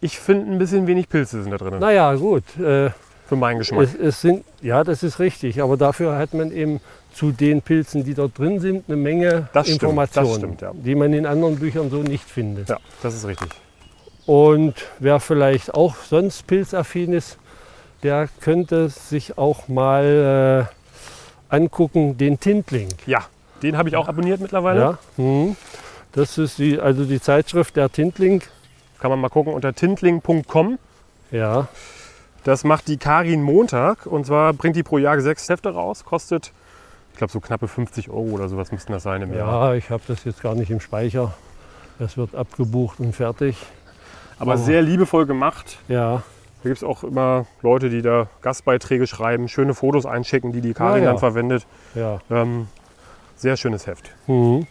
ich 0.00 0.18
finde 0.18 0.50
ein 0.50 0.58
bisschen 0.58 0.86
wenig 0.88 1.08
Pilze 1.08 1.40
sind 1.42 1.52
da 1.52 1.56
drin. 1.58 1.78
naja, 1.78 2.12
gut. 2.16 2.42
Äh, 2.58 2.90
Für 3.28 3.36
meinen 3.36 3.58
Geschmack. 3.60 3.82
es, 3.84 3.94
es 3.94 4.20
sind, 4.20 4.44
ja, 4.60 4.82
das 4.82 5.04
ist 5.04 5.20
richtig. 5.20 5.62
Aber 5.62 5.76
dafür 5.76 6.16
hat 6.18 6.34
man 6.34 6.50
eben 6.50 6.80
zu 7.14 7.30
den 7.30 7.62
Pilzen, 7.62 8.02
die 8.04 8.14
dort 8.14 8.36
drin 8.38 8.58
sind, 8.58 8.84
eine 8.88 8.96
Menge 8.96 9.48
Das 9.52 9.66
stimmt, 9.68 9.82
das 9.82 9.88
Informationen, 9.90 10.34
stimmt, 10.38 10.62
ja. 10.62 10.72
die 10.74 10.94
man 10.96 11.12
in 11.12 11.26
anderen 11.26 11.56
Büchern 11.60 11.90
so 11.90 11.98
nicht 11.98 12.24
findet. 12.28 12.68
Ja, 12.70 12.78
das 13.02 13.14
ist 13.14 13.24
richtig. 13.26 13.50
Und 14.26 14.74
wer 14.98 15.20
vielleicht 15.20 15.74
auch 15.74 15.96
sonst 15.96 16.46
pilzaffin 16.46 17.12
ist, 17.12 17.38
der 18.02 18.28
könnte 18.40 18.88
sich 18.88 19.38
auch 19.38 19.68
mal 19.68 20.68
äh, 21.50 21.54
angucken, 21.54 22.16
den 22.16 22.38
Tintling. 22.40 22.88
Ja, 23.06 23.26
den 23.62 23.76
habe 23.76 23.88
ich 23.88 23.96
auch 23.96 24.08
abonniert 24.08 24.40
mittlerweile. 24.40 24.80
Ja? 24.80 24.98
Mhm. 25.16 25.56
Das 26.12 26.38
ist 26.38 26.58
die, 26.58 26.78
also 26.78 27.04
die 27.04 27.20
Zeitschrift 27.20 27.76
der 27.76 27.90
Tintling. 27.90 28.42
Kann 29.00 29.10
man 29.10 29.20
mal 29.20 29.28
gucken 29.28 29.52
unter 29.54 29.72
tintling.com. 29.72 30.78
Ja, 31.30 31.68
Das 32.44 32.62
macht 32.64 32.88
die 32.88 32.98
Karin 32.98 33.42
Montag 33.42 34.06
und 34.06 34.26
zwar 34.26 34.52
bringt 34.52 34.76
die 34.76 34.82
pro 34.82 34.98
Jahr 34.98 35.20
sechs 35.20 35.48
Hefte 35.48 35.70
raus, 35.72 36.04
kostet, 36.04 36.52
ich 37.12 37.18
glaube, 37.18 37.32
so 37.32 37.40
knappe 37.40 37.68
50 37.68 38.10
Euro 38.10 38.30
oder 38.32 38.48
sowas 38.48 38.70
müssten 38.72 38.92
das 38.92 39.02
sein 39.04 39.22
im 39.22 39.32
Jahr. 39.34 39.70
ja 39.70 39.74
ich 39.74 39.90
habe 39.90 40.02
das 40.06 40.24
jetzt 40.24 40.42
gar 40.42 40.54
nicht 40.54 40.70
im 40.70 40.80
Speicher. 40.80 41.34
Das 41.98 42.16
wird 42.16 42.34
abgebucht 42.34 43.00
und 43.00 43.14
fertig. 43.14 43.56
Aber 44.42 44.54
Oh. 44.54 44.56
sehr 44.56 44.82
liebevoll 44.82 45.24
gemacht. 45.26 45.78
Ja, 45.88 46.22
Da 46.62 46.68
gibt 46.68 46.76
es 46.76 46.84
auch 46.84 47.02
immer 47.02 47.46
Leute, 47.62 47.90
die 47.90 48.02
da 48.02 48.28
Gastbeiträge 48.40 49.06
schreiben, 49.08 49.48
schöne 49.48 49.74
Fotos 49.74 50.06
einschicken, 50.06 50.52
die 50.52 50.60
die 50.60 50.74
Karin 50.74 51.02
Ah, 51.02 51.04
ja. 51.04 51.10
dann 51.10 51.18
verwendet. 51.18 51.66
ja. 51.94 52.20
Ähm, 52.30 52.68
sehr 53.36 53.56
schönes 53.56 53.86
Heft. 53.88 54.10
Mhm. 54.28 54.66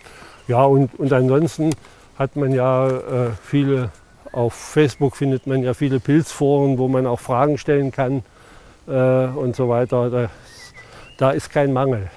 Ja, 0.47 0.63
und, 0.63 0.97
und 0.97 1.11
ansonsten 1.11 1.71
hat 2.17 2.35
man 2.37 2.51
ja 2.53 2.87
äh, 2.87 3.29
viele, 3.43 3.89
auf 4.31 4.53
Facebook 4.53 5.17
findet 5.17 5.47
man 5.47 5.63
ja 5.63 5.73
viele 5.73 5.99
Pilzforen, 5.99 6.77
wo 6.77 6.87
man 6.87 7.05
auch 7.07 7.19
Fragen 7.19 7.57
stellen 7.57 7.91
kann 7.91 8.23
äh, 8.87 8.91
und 9.27 9.55
so 9.57 9.67
weiter. 9.67 10.09
Da, 10.09 10.29
da 11.17 11.31
ist 11.31 11.49
kein 11.51 11.73
Mangel. 11.73 12.09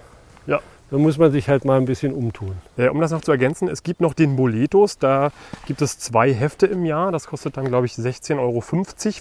Ja. 0.46 0.60
Da 0.90 0.98
muss 0.98 1.18
man 1.18 1.32
sich 1.32 1.48
halt 1.48 1.64
mal 1.64 1.78
ein 1.78 1.86
bisschen 1.86 2.12
umtun. 2.12 2.52
Äh, 2.76 2.88
um 2.88 3.00
das 3.00 3.10
noch 3.10 3.22
zu 3.22 3.32
ergänzen, 3.32 3.68
es 3.68 3.82
gibt 3.82 4.00
noch 4.00 4.14
den 4.14 4.36
Boletus. 4.36 4.98
Da 4.98 5.32
gibt 5.66 5.82
es 5.82 5.98
zwei 5.98 6.32
Hefte 6.32 6.66
im 6.66 6.84
Jahr. 6.84 7.10
Das 7.10 7.26
kostet 7.26 7.56
dann, 7.56 7.66
glaube 7.66 7.86
ich, 7.86 7.92
16,50 7.94 8.38
Euro, 8.38 8.62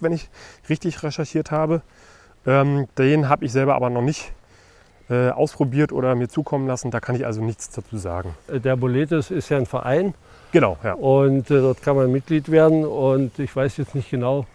wenn 0.02 0.12
ich 0.14 0.30
richtig 0.70 1.02
recherchiert 1.04 1.52
habe. 1.52 1.82
Ähm, 2.46 2.88
den 2.98 3.30
habe 3.30 3.46
ich 3.46 3.52
selber 3.52 3.76
aber 3.76 3.90
noch 3.90 4.02
nicht 4.02 4.34
äh, 5.10 5.30
ausprobiert 5.30 5.92
oder 5.92 6.16
mir 6.16 6.28
zukommen 6.28 6.68
lassen. 6.68 6.92
Da 6.92 7.00
kann 7.00 7.16
ich 7.16 7.26
also 7.26 7.42
nichts 7.42 7.70
dazu 7.70 7.98
sagen. 7.98 8.36
Äh, 8.48 8.60
Der 8.60 8.76
Boletus 8.76 9.32
ist 9.32 9.50
ja 9.50 9.58
ein 9.58 9.66
Verein 9.66 10.14
Genau, 10.52 10.78
ja. 10.84 10.94
und 10.94 11.50
äh, 11.50 11.62
dort 11.62 11.82
kann 11.82 11.96
man 11.96 12.12
Mitglied 12.12 12.52
werden. 12.52 12.86
Und 12.86 13.40
ich 13.40 13.56
weiß 13.56 13.78
jetzt 13.78 13.96
nicht 13.96 14.12
genau, 14.12 14.46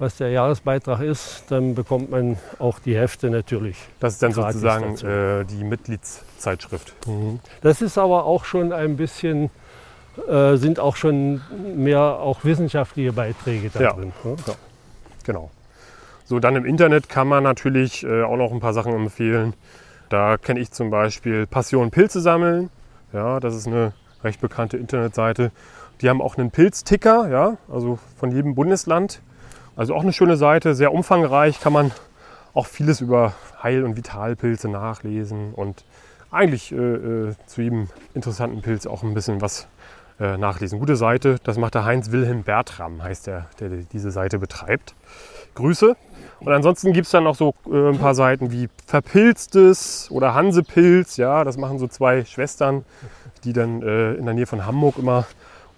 was 0.00 0.16
der 0.16 0.30
Jahresbeitrag 0.30 1.00
ist. 1.02 1.44
Dann 1.48 1.74
bekommt 1.76 2.10
man 2.10 2.36
auch 2.58 2.80
die 2.80 2.96
Hefte 2.96 3.30
natürlich. 3.30 3.76
Das 4.00 4.14
ist 4.14 4.22
dann 4.22 4.32
sozusagen 4.32 4.96
äh, 5.06 5.44
die 5.44 5.62
Mitgliedszeitschrift. 5.62 6.94
Das 7.62 7.80
ist 7.82 7.98
aber 7.98 8.24
auch 8.24 8.44
schon 8.44 8.72
ein 8.72 8.96
bisschen 8.96 9.50
äh, 10.28 10.56
sind 10.56 10.80
auch 10.80 10.96
schon 10.96 11.40
mehr 11.76 12.00
auch 12.00 12.44
wissenschaftliche 12.44 13.12
Beiträge 13.12 13.70
da 13.72 13.80
Ja. 13.80 13.92
drin. 13.92 14.12
Ne? 14.24 14.36
Genau. 15.24 15.50
So, 16.24 16.38
dann 16.40 16.56
im 16.56 16.64
Internet 16.64 17.08
kann 17.08 17.28
man 17.28 17.42
natürlich 17.42 18.04
äh, 18.04 18.22
auch 18.22 18.36
noch 18.36 18.52
ein 18.52 18.60
paar 18.60 18.72
Sachen 18.72 18.92
empfehlen. 18.94 19.54
Da 20.08 20.36
kenne 20.38 20.60
ich 20.60 20.72
zum 20.72 20.90
Beispiel 20.90 21.46
Passion 21.46 21.90
Pilze 21.90 22.20
sammeln. 22.20 22.70
Ja, 23.12 23.38
das 23.40 23.54
ist 23.54 23.66
eine 23.66 23.92
recht 24.24 24.40
bekannte 24.40 24.76
Internetseite. 24.76 25.52
Die 26.00 26.08
haben 26.08 26.22
auch 26.22 26.36
einen 26.38 26.50
Pilzticker, 26.50 27.28
ja, 27.28 27.56
also 27.72 27.98
von 28.16 28.30
jedem 28.32 28.54
Bundesland. 28.54 29.20
Also 29.80 29.94
auch 29.94 30.02
eine 30.02 30.12
schöne 30.12 30.36
Seite, 30.36 30.74
sehr 30.74 30.92
umfangreich, 30.92 31.58
kann 31.58 31.72
man 31.72 31.90
auch 32.52 32.66
vieles 32.66 33.00
über 33.00 33.32
Heil- 33.62 33.82
und 33.82 33.96
Vitalpilze 33.96 34.68
nachlesen 34.68 35.54
und 35.54 35.86
eigentlich 36.30 36.70
äh, 36.70 36.76
äh, 36.76 37.34
zu 37.46 37.62
jedem 37.62 37.88
interessanten 38.12 38.60
Pilz 38.60 38.86
auch 38.86 39.02
ein 39.02 39.14
bisschen 39.14 39.40
was 39.40 39.68
äh, 40.20 40.36
nachlesen. 40.36 40.80
Gute 40.80 40.96
Seite, 40.96 41.36
das 41.44 41.56
macht 41.56 41.76
der 41.76 41.86
Heinz 41.86 42.10
Wilhelm 42.10 42.42
Bertram, 42.42 43.02
heißt 43.02 43.26
der, 43.26 43.46
der 43.58 43.70
diese 43.90 44.10
Seite 44.10 44.38
betreibt. 44.38 44.94
Grüße. 45.54 45.96
Und 46.40 46.52
ansonsten 46.52 46.92
gibt 46.92 47.06
es 47.06 47.12
dann 47.12 47.24
noch 47.24 47.34
so 47.34 47.54
äh, 47.72 47.88
ein 47.88 47.98
paar 47.98 48.14
Seiten 48.14 48.52
wie 48.52 48.68
Verpilztes 48.84 50.10
oder 50.10 50.34
Hansepilz. 50.34 51.16
Ja, 51.16 51.42
das 51.42 51.56
machen 51.56 51.78
so 51.78 51.88
zwei 51.88 52.26
Schwestern, 52.26 52.84
die 53.44 53.54
dann 53.54 53.80
äh, 53.80 54.12
in 54.12 54.26
der 54.26 54.34
Nähe 54.34 54.46
von 54.46 54.66
Hamburg 54.66 54.98
immer 54.98 55.24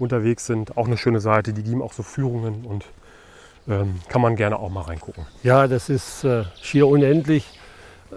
unterwegs 0.00 0.44
sind. 0.44 0.76
Auch 0.76 0.86
eine 0.88 0.96
schöne 0.96 1.20
Seite, 1.20 1.52
die 1.52 1.62
geben 1.62 1.80
auch 1.82 1.92
so 1.92 2.02
Führungen 2.02 2.64
und 2.64 2.84
ähm, 3.68 4.00
kann 4.08 4.20
man 4.20 4.36
gerne 4.36 4.58
auch 4.58 4.70
mal 4.70 4.82
reingucken. 4.82 5.26
Ja, 5.42 5.66
das 5.66 5.88
ist 5.88 6.24
äh, 6.24 6.44
schier 6.60 6.86
unendlich. 6.88 7.46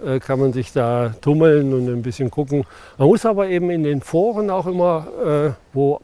Äh, 0.04 0.20
kann 0.20 0.40
man 0.40 0.52
sich 0.52 0.72
da 0.72 1.14
tummeln 1.20 1.72
und 1.72 1.88
ein 1.88 2.02
bisschen 2.02 2.30
gucken. 2.30 2.64
Man 2.98 3.08
muss 3.08 3.24
aber 3.24 3.48
eben 3.48 3.70
in 3.70 3.82
den 3.82 4.00
Foren 4.02 4.50
auch 4.50 4.66
immer, 4.66 5.06
äh, 5.24 5.50
wo, 5.72 6.00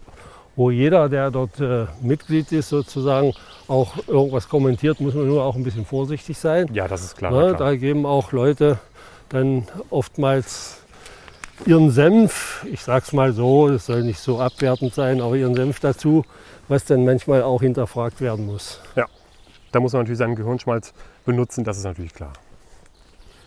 wo 0.56 0.70
jeder, 0.70 1.08
der 1.08 1.30
dort 1.30 1.61
äh, 1.61 1.87
Mitglied 2.00 2.52
ist, 2.52 2.70
sozusagen 2.70 3.34
auch 3.68 3.96
irgendwas 4.06 4.49
kommentiert, 4.49 5.00
muss 5.00 5.14
man 5.14 5.26
nur 5.26 5.42
auch 5.42 5.56
ein 5.56 5.64
bisschen 5.64 5.84
vorsichtig 5.84 6.38
sein. 6.38 6.68
Ja, 6.72 6.88
das 6.88 7.02
ist 7.02 7.16
klar. 7.16 7.32
Ne, 7.32 7.54
klar. 7.54 7.58
Da 7.58 7.76
geben 7.76 8.06
auch 8.06 8.32
Leute 8.32 8.78
dann 9.28 9.66
oftmals 9.90 10.78
ihren 11.66 11.90
Senf, 11.90 12.66
ich 12.70 12.82
sag's 12.82 13.12
mal 13.12 13.32
so, 13.32 13.68
es 13.68 13.87
soll 13.87 14.02
nicht 14.02 14.18
so 14.18 14.40
abwertend 14.40 14.94
sein, 14.94 15.20
aber 15.20 15.37
ihren 15.37 15.54
Senf 15.54 15.80
dazu, 15.80 16.25
was 16.68 16.84
dann 16.84 17.04
manchmal 17.04 17.42
auch 17.42 17.61
hinterfragt 17.61 18.20
werden 18.20 18.46
muss. 18.46 18.80
Da 19.73 19.81
muss 19.81 19.93
man 19.93 20.02
natürlich 20.02 20.19
seinen 20.19 20.37
Gehirnschmalz 20.37 20.93
benutzen, 21.25 21.64
das 21.64 21.79
ist 21.79 21.85
natürlich 21.85 22.14
klar. 22.14 22.33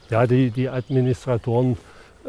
Ja, 0.10 0.28
die, 0.28 0.52
die 0.52 0.70
Administratoren, 0.70 1.78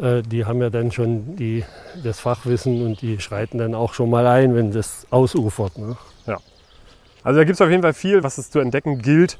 äh, 0.00 0.23
die 0.23 0.45
haben 0.45 0.61
ja 0.61 0.71
dann 0.71 0.93
schon 0.93 1.37
die, 1.37 1.65
das 2.03 2.21
Fachwissen 2.21 2.85
und 2.85 3.03
die 3.03 3.21
schreiten 3.21 3.59
dann 3.59 3.75
auch 3.75 3.95
schon 3.95 4.09
mal 4.09 4.26
ein, 4.26 4.55
wenn 4.55 4.71
das 4.71 5.07
ausufert. 5.11 5.76
Ne? 5.79 5.97
Also 7.26 7.41
da 7.41 7.45
gibt 7.45 7.57
es 7.57 7.61
auf 7.61 7.71
jeden 7.71 7.83
Fall 7.83 7.93
viel, 7.93 8.23
was 8.23 8.38
es 8.38 8.53
zu 8.53 8.61
entdecken 8.61 9.03
gilt. 9.03 9.37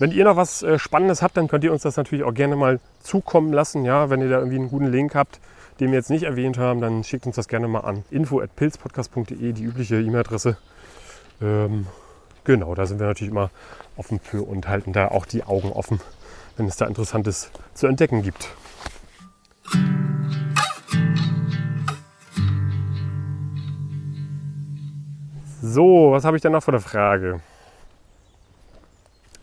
Wenn 0.00 0.10
ihr 0.10 0.24
noch 0.24 0.34
was 0.34 0.64
äh, 0.64 0.80
Spannendes 0.80 1.22
habt, 1.22 1.36
dann 1.36 1.46
könnt 1.46 1.62
ihr 1.62 1.72
uns 1.72 1.82
das 1.82 1.96
natürlich 1.96 2.24
auch 2.24 2.34
gerne 2.34 2.56
mal 2.56 2.80
zukommen 2.98 3.52
lassen. 3.52 3.84
Ja, 3.84 4.10
wenn 4.10 4.20
ihr 4.20 4.28
da 4.28 4.38
irgendwie 4.38 4.56
einen 4.56 4.68
guten 4.68 4.90
Link 4.90 5.14
habt, 5.14 5.38
den 5.78 5.92
wir 5.92 5.98
jetzt 5.98 6.10
nicht 6.10 6.24
erwähnt 6.24 6.58
haben, 6.58 6.80
dann 6.80 7.04
schickt 7.04 7.26
uns 7.26 7.36
das 7.36 7.46
gerne 7.46 7.68
mal 7.68 7.82
an. 7.82 8.02
info.pilzpodcast.de, 8.10 9.52
die 9.52 9.62
übliche 9.62 10.00
E-Mail-Adresse. 10.00 10.56
Ähm, 11.40 11.86
genau, 12.50 12.74
da 12.74 12.86
sind 12.86 12.98
wir 12.98 13.06
natürlich 13.06 13.30
immer 13.30 13.50
offen 13.96 14.18
für 14.18 14.42
und 14.42 14.66
halten 14.66 14.92
da 14.92 15.08
auch 15.08 15.24
die 15.24 15.44
Augen 15.44 15.72
offen, 15.72 16.00
wenn 16.56 16.66
es 16.66 16.76
da 16.76 16.86
Interessantes 16.86 17.50
zu 17.74 17.86
entdecken 17.86 18.22
gibt. 18.22 18.48
So, 25.62 26.10
was 26.10 26.24
habe 26.24 26.36
ich 26.36 26.42
denn 26.42 26.52
noch 26.52 26.62
für 26.62 26.72
eine 26.72 26.80
Frage? 26.80 27.40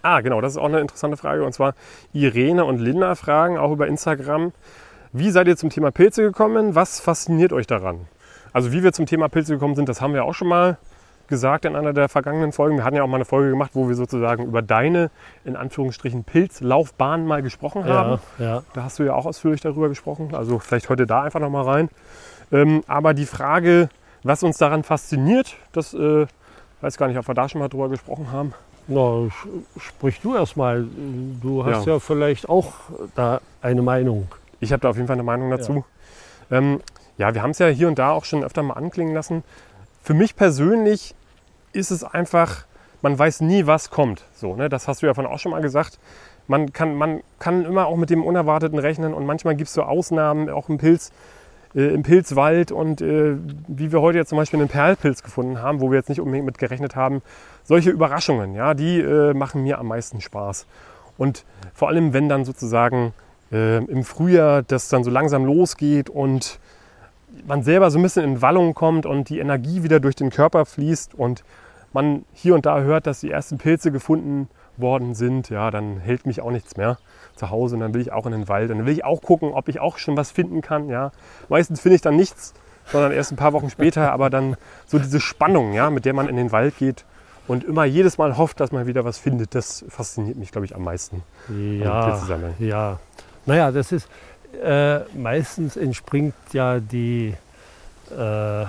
Ah, 0.01 0.21
genau, 0.21 0.41
das 0.41 0.53
ist 0.53 0.57
auch 0.57 0.65
eine 0.65 0.79
interessante 0.81 1.15
Frage. 1.15 1.45
Und 1.45 1.53
zwar 1.53 1.75
Irene 2.11 2.65
und 2.65 2.79
Linda 2.79 3.15
fragen 3.15 3.57
auch 3.57 3.71
über 3.71 3.87
Instagram. 3.87 4.51
Wie 5.13 5.31
seid 5.31 5.47
ihr 5.47 5.55
zum 5.55 5.69
Thema 5.69 5.91
Pilze 5.91 6.23
gekommen? 6.23 6.75
Was 6.75 6.99
fasziniert 6.99 7.53
euch 7.53 7.67
daran? 7.67 8.07
Also 8.51 8.73
wie 8.73 8.83
wir 8.83 8.91
zum 8.91 9.05
Thema 9.05 9.29
Pilze 9.29 9.53
gekommen 9.53 9.75
sind, 9.75 9.87
das 9.87 10.01
haben 10.01 10.13
wir 10.13 10.25
auch 10.25 10.33
schon 10.33 10.47
mal 10.49 10.77
gesagt 11.27 11.65
in 11.65 11.75
einer 11.75 11.93
der 11.93 12.09
vergangenen 12.09 12.51
Folgen. 12.51 12.77
Wir 12.77 12.83
hatten 12.83 12.95
ja 12.95 13.03
auch 13.03 13.07
mal 13.07 13.15
eine 13.15 13.25
Folge 13.25 13.49
gemacht, 13.49 13.71
wo 13.73 13.87
wir 13.87 13.95
sozusagen 13.95 14.45
über 14.45 14.61
deine, 14.61 15.09
in 15.45 15.55
Anführungsstrichen, 15.55 16.23
Pilzlaufbahn 16.23 17.25
mal 17.25 17.41
gesprochen 17.41 17.85
haben. 17.85 18.19
Ja, 18.39 18.45
ja. 18.45 18.63
Da 18.73 18.83
hast 18.83 18.99
du 18.99 19.03
ja 19.03 19.13
auch 19.13 19.25
ausführlich 19.25 19.61
darüber 19.61 19.89
gesprochen. 19.89 20.33
Also 20.33 20.59
vielleicht 20.59 20.89
heute 20.89 21.05
da 21.05 21.21
einfach 21.23 21.39
nochmal 21.39 21.65
rein. 21.65 21.89
Ähm, 22.51 22.83
aber 22.87 23.13
die 23.13 23.25
Frage, 23.25 23.89
was 24.23 24.43
uns 24.43 24.57
daran 24.57 24.83
fasziniert, 24.83 25.55
das 25.71 25.93
äh, 25.93 26.27
weiß 26.81 26.97
gar 26.97 27.07
nicht, 27.07 27.17
ob 27.17 27.27
wir 27.27 27.33
da 27.33 27.49
schon 27.49 27.59
mal 27.59 27.69
drüber 27.69 27.89
gesprochen 27.89 28.31
haben. 28.31 28.53
Na, 28.87 29.27
sprich 29.77 30.21
du 30.21 30.35
erst 30.35 30.55
mal. 30.55 30.85
Du 31.41 31.65
hast 31.65 31.85
Ja. 31.85 31.93
ja. 31.93 31.99
vielleicht 31.99 32.47
auch 32.47 32.73
da 33.15 33.41
eine 33.61 33.81
Meinung. 33.81 34.27
Ich 34.59 34.71
habe 34.71 34.81
da 34.81 34.89
auf 34.89 34.95
jeden 34.95 35.07
Fall 35.07 35.15
eine 35.15 35.23
Meinung 35.23 35.49
dazu. 35.49 35.83
Ja, 36.49 36.57
ähm, 36.57 36.79
ja 37.17 37.33
wir 37.33 37.43
haben 37.43 37.51
es 37.51 37.59
ja 37.59 37.67
hier 37.67 37.87
und 37.87 37.99
da 37.99 38.11
auch 38.11 38.23
schon 38.25 38.43
öfter 38.43 38.63
mal 38.63 38.75
anklingen 38.75 39.13
lassen. 39.13 39.43
Für 40.07 40.13
mich 40.13 40.37
persönlich 40.37 41.15
ist 41.73 41.91
es 41.91 42.05
einfach, 42.05 42.63
man 43.01 43.19
weiß 43.19 43.41
nie, 43.41 43.65
was 43.65 43.89
kommt. 43.89 44.23
So, 44.33 44.55
ne? 44.55 44.69
Das 44.69 44.87
hast 44.87 45.01
du 45.01 45.05
ja 45.05 45.13
von 45.13 45.25
auch 45.25 45.37
schon 45.37 45.51
mal 45.51 45.61
gesagt. 45.61 45.99
Man 46.47 46.71
kann, 46.71 46.95
man 46.95 47.19
kann 47.39 47.65
immer 47.65 47.87
auch 47.87 47.97
mit 47.97 48.09
dem 48.09 48.23
Unerwarteten 48.23 48.79
rechnen 48.79 49.13
und 49.13 49.25
manchmal 49.25 49.57
gibt 49.57 49.67
es 49.67 49.73
so 49.73 49.83
Ausnahmen, 49.83 50.49
auch 50.49 50.69
im 50.69 50.77
Pilz, 50.77 51.11
äh, 51.75 51.93
im 51.93 52.03
Pilzwald 52.03 52.71
und 52.71 53.01
äh, 53.01 53.35
wie 53.67 53.91
wir 53.91 53.99
heute 53.99 54.19
jetzt 54.19 54.29
zum 54.29 54.37
Beispiel 54.37 54.61
einen 54.61 54.69
Perlpilz 54.69 55.23
gefunden 55.23 55.61
haben, 55.61 55.81
wo 55.81 55.91
wir 55.91 55.97
jetzt 55.97 56.07
nicht 56.07 56.21
unbedingt 56.21 56.45
mit 56.45 56.57
gerechnet 56.57 56.95
haben. 56.95 57.21
Solche 57.65 57.89
Überraschungen, 57.89 58.55
ja, 58.55 58.75
die 58.75 59.01
äh, 59.01 59.33
machen 59.33 59.63
mir 59.63 59.77
am 59.77 59.87
meisten 59.87 60.21
Spaß. 60.21 60.67
Und 61.17 61.43
vor 61.73 61.89
allem, 61.89 62.13
wenn 62.13 62.29
dann 62.29 62.45
sozusagen 62.45 63.13
äh, 63.51 63.83
im 63.83 64.05
Frühjahr 64.05 64.63
das 64.63 64.87
dann 64.87 65.03
so 65.03 65.11
langsam 65.11 65.43
losgeht 65.43 66.09
und 66.09 66.61
man 67.45 67.63
selber 67.63 67.91
so 67.91 67.99
ein 67.99 68.03
bisschen 68.03 68.23
in 68.23 68.41
Wallung 68.41 68.73
kommt 68.73 69.05
und 69.05 69.29
die 69.29 69.39
Energie 69.39 69.83
wieder 69.83 69.99
durch 69.99 70.15
den 70.15 70.29
Körper 70.29 70.65
fließt 70.65 71.15
und 71.15 71.43
man 71.93 72.25
hier 72.33 72.55
und 72.55 72.65
da 72.65 72.81
hört, 72.81 73.07
dass 73.07 73.21
die 73.21 73.31
ersten 73.31 73.57
Pilze 73.57 73.91
gefunden 73.91 74.49
worden 74.77 75.15
sind, 75.15 75.49
ja, 75.49 75.71
dann 75.71 75.97
hält 75.97 76.25
mich 76.25 76.41
auch 76.41 76.51
nichts 76.51 76.77
mehr 76.77 76.97
zu 77.35 77.49
Hause 77.49 77.75
und 77.75 77.81
dann 77.81 77.93
will 77.93 78.01
ich 78.01 78.11
auch 78.11 78.25
in 78.25 78.31
den 78.31 78.47
Wald 78.47 78.69
und 78.71 78.77
dann 78.77 78.85
will 78.85 78.93
ich 78.93 79.03
auch 79.03 79.21
gucken, 79.21 79.51
ob 79.51 79.67
ich 79.69 79.79
auch 79.79 79.97
schon 79.97 80.17
was 80.17 80.31
finden 80.31 80.61
kann, 80.61 80.89
ja. 80.89 81.11
Meistens 81.49 81.81
finde 81.81 81.95
ich 81.95 82.01
dann 82.01 82.15
nichts, 82.15 82.53
sondern 82.85 83.11
erst 83.11 83.31
ein 83.31 83.37
paar 83.37 83.53
Wochen 83.53 83.69
später, 83.69 84.11
aber 84.13 84.29
dann 84.29 84.55
so 84.85 84.99
diese 84.99 85.19
Spannung, 85.19 85.73
ja, 85.73 85.89
mit 85.89 86.05
der 86.05 86.13
man 86.13 86.27
in 86.27 86.35
den 86.35 86.51
Wald 86.51 86.77
geht 86.77 87.05
und 87.47 87.63
immer 87.63 87.85
jedes 87.85 88.17
Mal 88.17 88.37
hofft, 88.37 88.59
dass 88.59 88.71
man 88.71 88.87
wieder 88.87 89.05
was 89.05 89.17
findet, 89.17 89.55
das 89.55 89.85
fasziniert 89.89 90.37
mich, 90.37 90.51
glaube 90.51 90.65
ich, 90.65 90.75
am 90.75 90.83
meisten. 90.83 91.23
Ja, 91.49 92.19
ja. 92.59 92.99
Naja, 93.45 93.71
das 93.71 93.91
ist 93.93 94.09
äh, 94.63 94.99
meistens 95.15 95.77
entspringt 95.77 96.35
ja 96.53 96.79
die, 96.79 97.33
äh, 98.11 98.65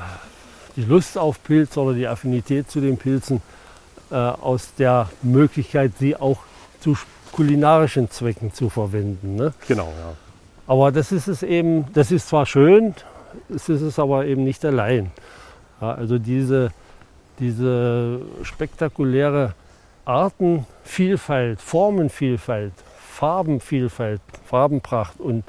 die 0.76 0.82
Lust 0.82 1.16
auf 1.16 1.42
Pilz 1.42 1.76
oder 1.76 1.94
die 1.94 2.06
Affinität 2.06 2.70
zu 2.70 2.80
den 2.80 2.96
Pilzen 2.96 3.40
äh, 4.10 4.14
aus 4.14 4.74
der 4.78 5.08
Möglichkeit, 5.22 5.92
sie 5.98 6.16
auch 6.16 6.38
zu 6.80 6.96
kulinarischen 7.32 8.10
Zwecken 8.10 8.52
zu 8.52 8.68
verwenden. 8.68 9.36
Ne? 9.36 9.52
Genau, 9.66 9.86
ja. 9.86 10.14
Aber 10.66 10.92
das 10.92 11.12
ist 11.12 11.28
es 11.28 11.42
eben, 11.42 11.86
das 11.94 12.10
ist 12.10 12.28
zwar 12.28 12.44
schön, 12.44 12.94
es 13.54 13.68
ist 13.68 13.80
es 13.80 13.98
aber 13.98 14.26
eben 14.26 14.44
nicht 14.44 14.64
allein. 14.64 15.10
Ja, 15.80 15.92
also 15.92 16.18
diese, 16.18 16.70
diese 17.38 18.20
spektakuläre 18.42 19.54
Artenvielfalt, 20.04 21.60
Formenvielfalt, 21.60 22.72
Farbenvielfalt, 23.18 24.20
Farbenpracht 24.46 25.18
und 25.18 25.42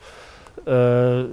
äh, 0.66 1.24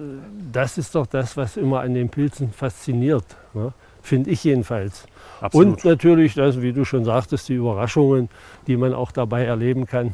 das 0.53 0.77
ist 0.77 0.95
doch 0.95 1.07
das, 1.07 1.35
was 1.39 1.57
immer 1.57 1.81
an 1.81 1.95
den 1.95 2.11
Pilzen 2.11 2.53
fasziniert, 2.53 3.25
ne? 3.55 3.73
finde 4.03 4.29
ich 4.29 4.45
jedenfalls. 4.45 5.07
Absolut. 5.41 5.67
Und 5.67 5.85
natürlich, 5.87 6.35
das, 6.35 6.61
wie 6.61 6.75
du 6.75 6.85
schon 6.85 7.07
sagtest, 7.07 7.49
die 7.49 7.55
Überraschungen, 7.55 8.29
die 8.67 8.77
man 8.77 8.93
auch 8.93 9.13
dabei 9.13 9.45
erleben 9.45 9.87
kann 9.87 10.13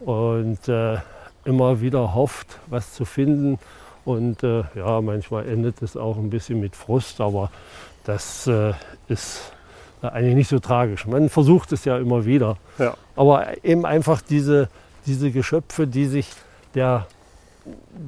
und 0.00 0.66
äh, 0.68 0.96
immer 1.44 1.82
wieder 1.82 2.14
hofft, 2.14 2.58
was 2.68 2.94
zu 2.94 3.04
finden. 3.04 3.58
Und 4.06 4.42
äh, 4.42 4.64
ja, 4.74 5.02
manchmal 5.02 5.46
endet 5.46 5.82
es 5.82 5.98
auch 5.98 6.16
ein 6.16 6.30
bisschen 6.30 6.60
mit 6.60 6.76
Frust, 6.76 7.20
aber 7.20 7.50
das 8.04 8.46
äh, 8.46 8.72
ist 9.08 9.52
eigentlich 10.00 10.34
nicht 10.34 10.48
so 10.48 10.60
tragisch. 10.60 11.06
Man 11.06 11.28
versucht 11.28 11.72
es 11.72 11.84
ja 11.84 11.98
immer 11.98 12.24
wieder. 12.24 12.56
Ja. 12.78 12.94
Aber 13.16 13.62
eben 13.62 13.84
einfach 13.84 14.22
diese, 14.22 14.70
diese 15.06 15.30
Geschöpfe, 15.30 15.86
die 15.86 16.06
sich 16.06 16.28
der 16.74 17.06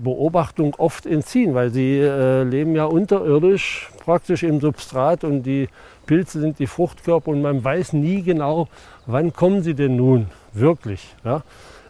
Beobachtung 0.02 0.74
oft 0.76 1.06
entziehen, 1.06 1.54
weil 1.54 1.70
sie 1.70 1.98
äh, 1.98 2.42
leben 2.42 2.74
ja 2.74 2.86
unterirdisch, 2.86 3.90
praktisch 4.04 4.42
im 4.42 4.60
Substrat 4.60 5.22
und 5.22 5.44
die 5.44 5.68
Pilze 6.06 6.40
sind 6.40 6.58
die 6.58 6.66
Fruchtkörper 6.66 7.28
und 7.28 7.42
man 7.42 7.62
weiß 7.62 7.92
nie 7.92 8.22
genau, 8.22 8.68
wann 9.06 9.32
kommen 9.32 9.62
sie 9.62 9.74
denn 9.74 9.96
nun 9.96 10.26
wirklich. 10.52 11.14
Ja? 11.24 11.42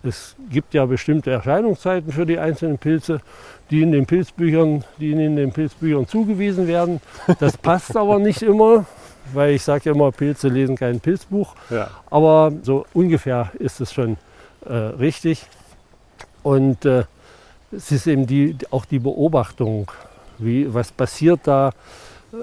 Es 0.02 0.36
gibt 0.50 0.74
ja 0.74 0.84
bestimmte 0.84 1.30
Erscheinungszeiten 1.30 2.12
für 2.12 2.26
die 2.26 2.38
einzelnen 2.38 2.76
Pilze, 2.76 3.20
die 3.70 3.80
in 3.80 3.92
den 3.92 4.04
Pilzbüchern, 4.04 4.84
die 4.98 5.12
in 5.12 5.36
den 5.36 5.52
Pilzbüchern 5.52 6.06
zugewiesen 6.06 6.66
werden. 6.68 7.00
Das 7.40 7.56
passt 7.56 7.96
aber 7.96 8.18
nicht 8.18 8.42
immer, 8.42 8.84
weil 9.32 9.54
ich 9.54 9.62
sage 9.62 9.84
ja 9.86 9.92
immer, 9.92 10.12
Pilze 10.12 10.48
lesen 10.48 10.76
kein 10.76 11.00
Pilzbuch. 11.00 11.54
Ja. 11.70 11.88
Aber 12.10 12.52
so 12.62 12.84
ungefähr 12.92 13.50
ist 13.58 13.80
es 13.80 13.94
schon 13.94 14.18
äh, 14.68 14.72
richtig. 14.72 15.46
Und 16.42 16.84
äh, 16.84 17.04
es 17.72 17.90
ist 17.90 18.06
eben 18.06 18.26
die, 18.26 18.56
auch 18.70 18.84
die 18.84 18.98
Beobachtung, 18.98 19.90
wie, 20.38 20.72
was 20.72 20.92
passiert 20.92 21.40
da. 21.44 21.72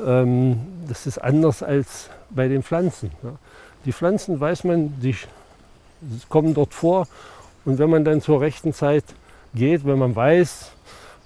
Ähm, 0.05 0.59
das 0.87 1.05
ist 1.07 1.17
anders 1.17 1.63
als 1.63 2.09
bei 2.29 2.47
den 2.47 2.63
Pflanzen. 2.63 3.11
Ja. 3.23 3.31
Die 3.85 3.91
Pflanzen 3.93 4.39
weiß 4.39 4.63
man, 4.63 4.99
die 5.01 5.15
kommen 6.29 6.53
dort 6.53 6.73
vor. 6.73 7.07
Und 7.65 7.77
wenn 7.77 7.89
man 7.89 8.03
dann 8.03 8.21
zur 8.21 8.41
rechten 8.41 8.73
Zeit 8.73 9.03
geht, 9.53 9.85
wenn 9.85 9.99
man 9.99 10.15
weiß, 10.15 10.71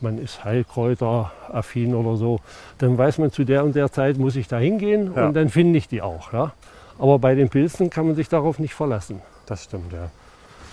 man 0.01 0.17
ist 0.17 0.43
Heilkräuteraffin 0.43 1.95
oder 1.95 2.17
so, 2.17 2.39
dann 2.79 2.97
weiß 2.97 3.19
man, 3.19 3.31
zu 3.31 3.43
der 3.45 3.63
und 3.63 3.75
der 3.75 3.91
Zeit 3.91 4.17
muss 4.17 4.35
ich 4.35 4.47
da 4.47 4.57
hingehen 4.57 5.13
Ja. 5.15 5.27
und 5.27 5.33
dann 5.33 5.49
finde 5.49 5.77
ich 5.77 5.87
die 5.87 6.01
auch. 6.01 6.33
Ja. 6.33 6.53
Aber 6.99 7.19
bei 7.19 7.35
den 7.35 7.49
Pilzen 7.49 7.89
kann 7.89 8.07
man 8.07 8.15
sich 8.15 8.27
darauf 8.29 8.59
nicht 8.59 8.73
verlassen. 8.73 9.21
Das 9.45 9.63
stimmt, 9.63 9.93
ja. 9.93 10.09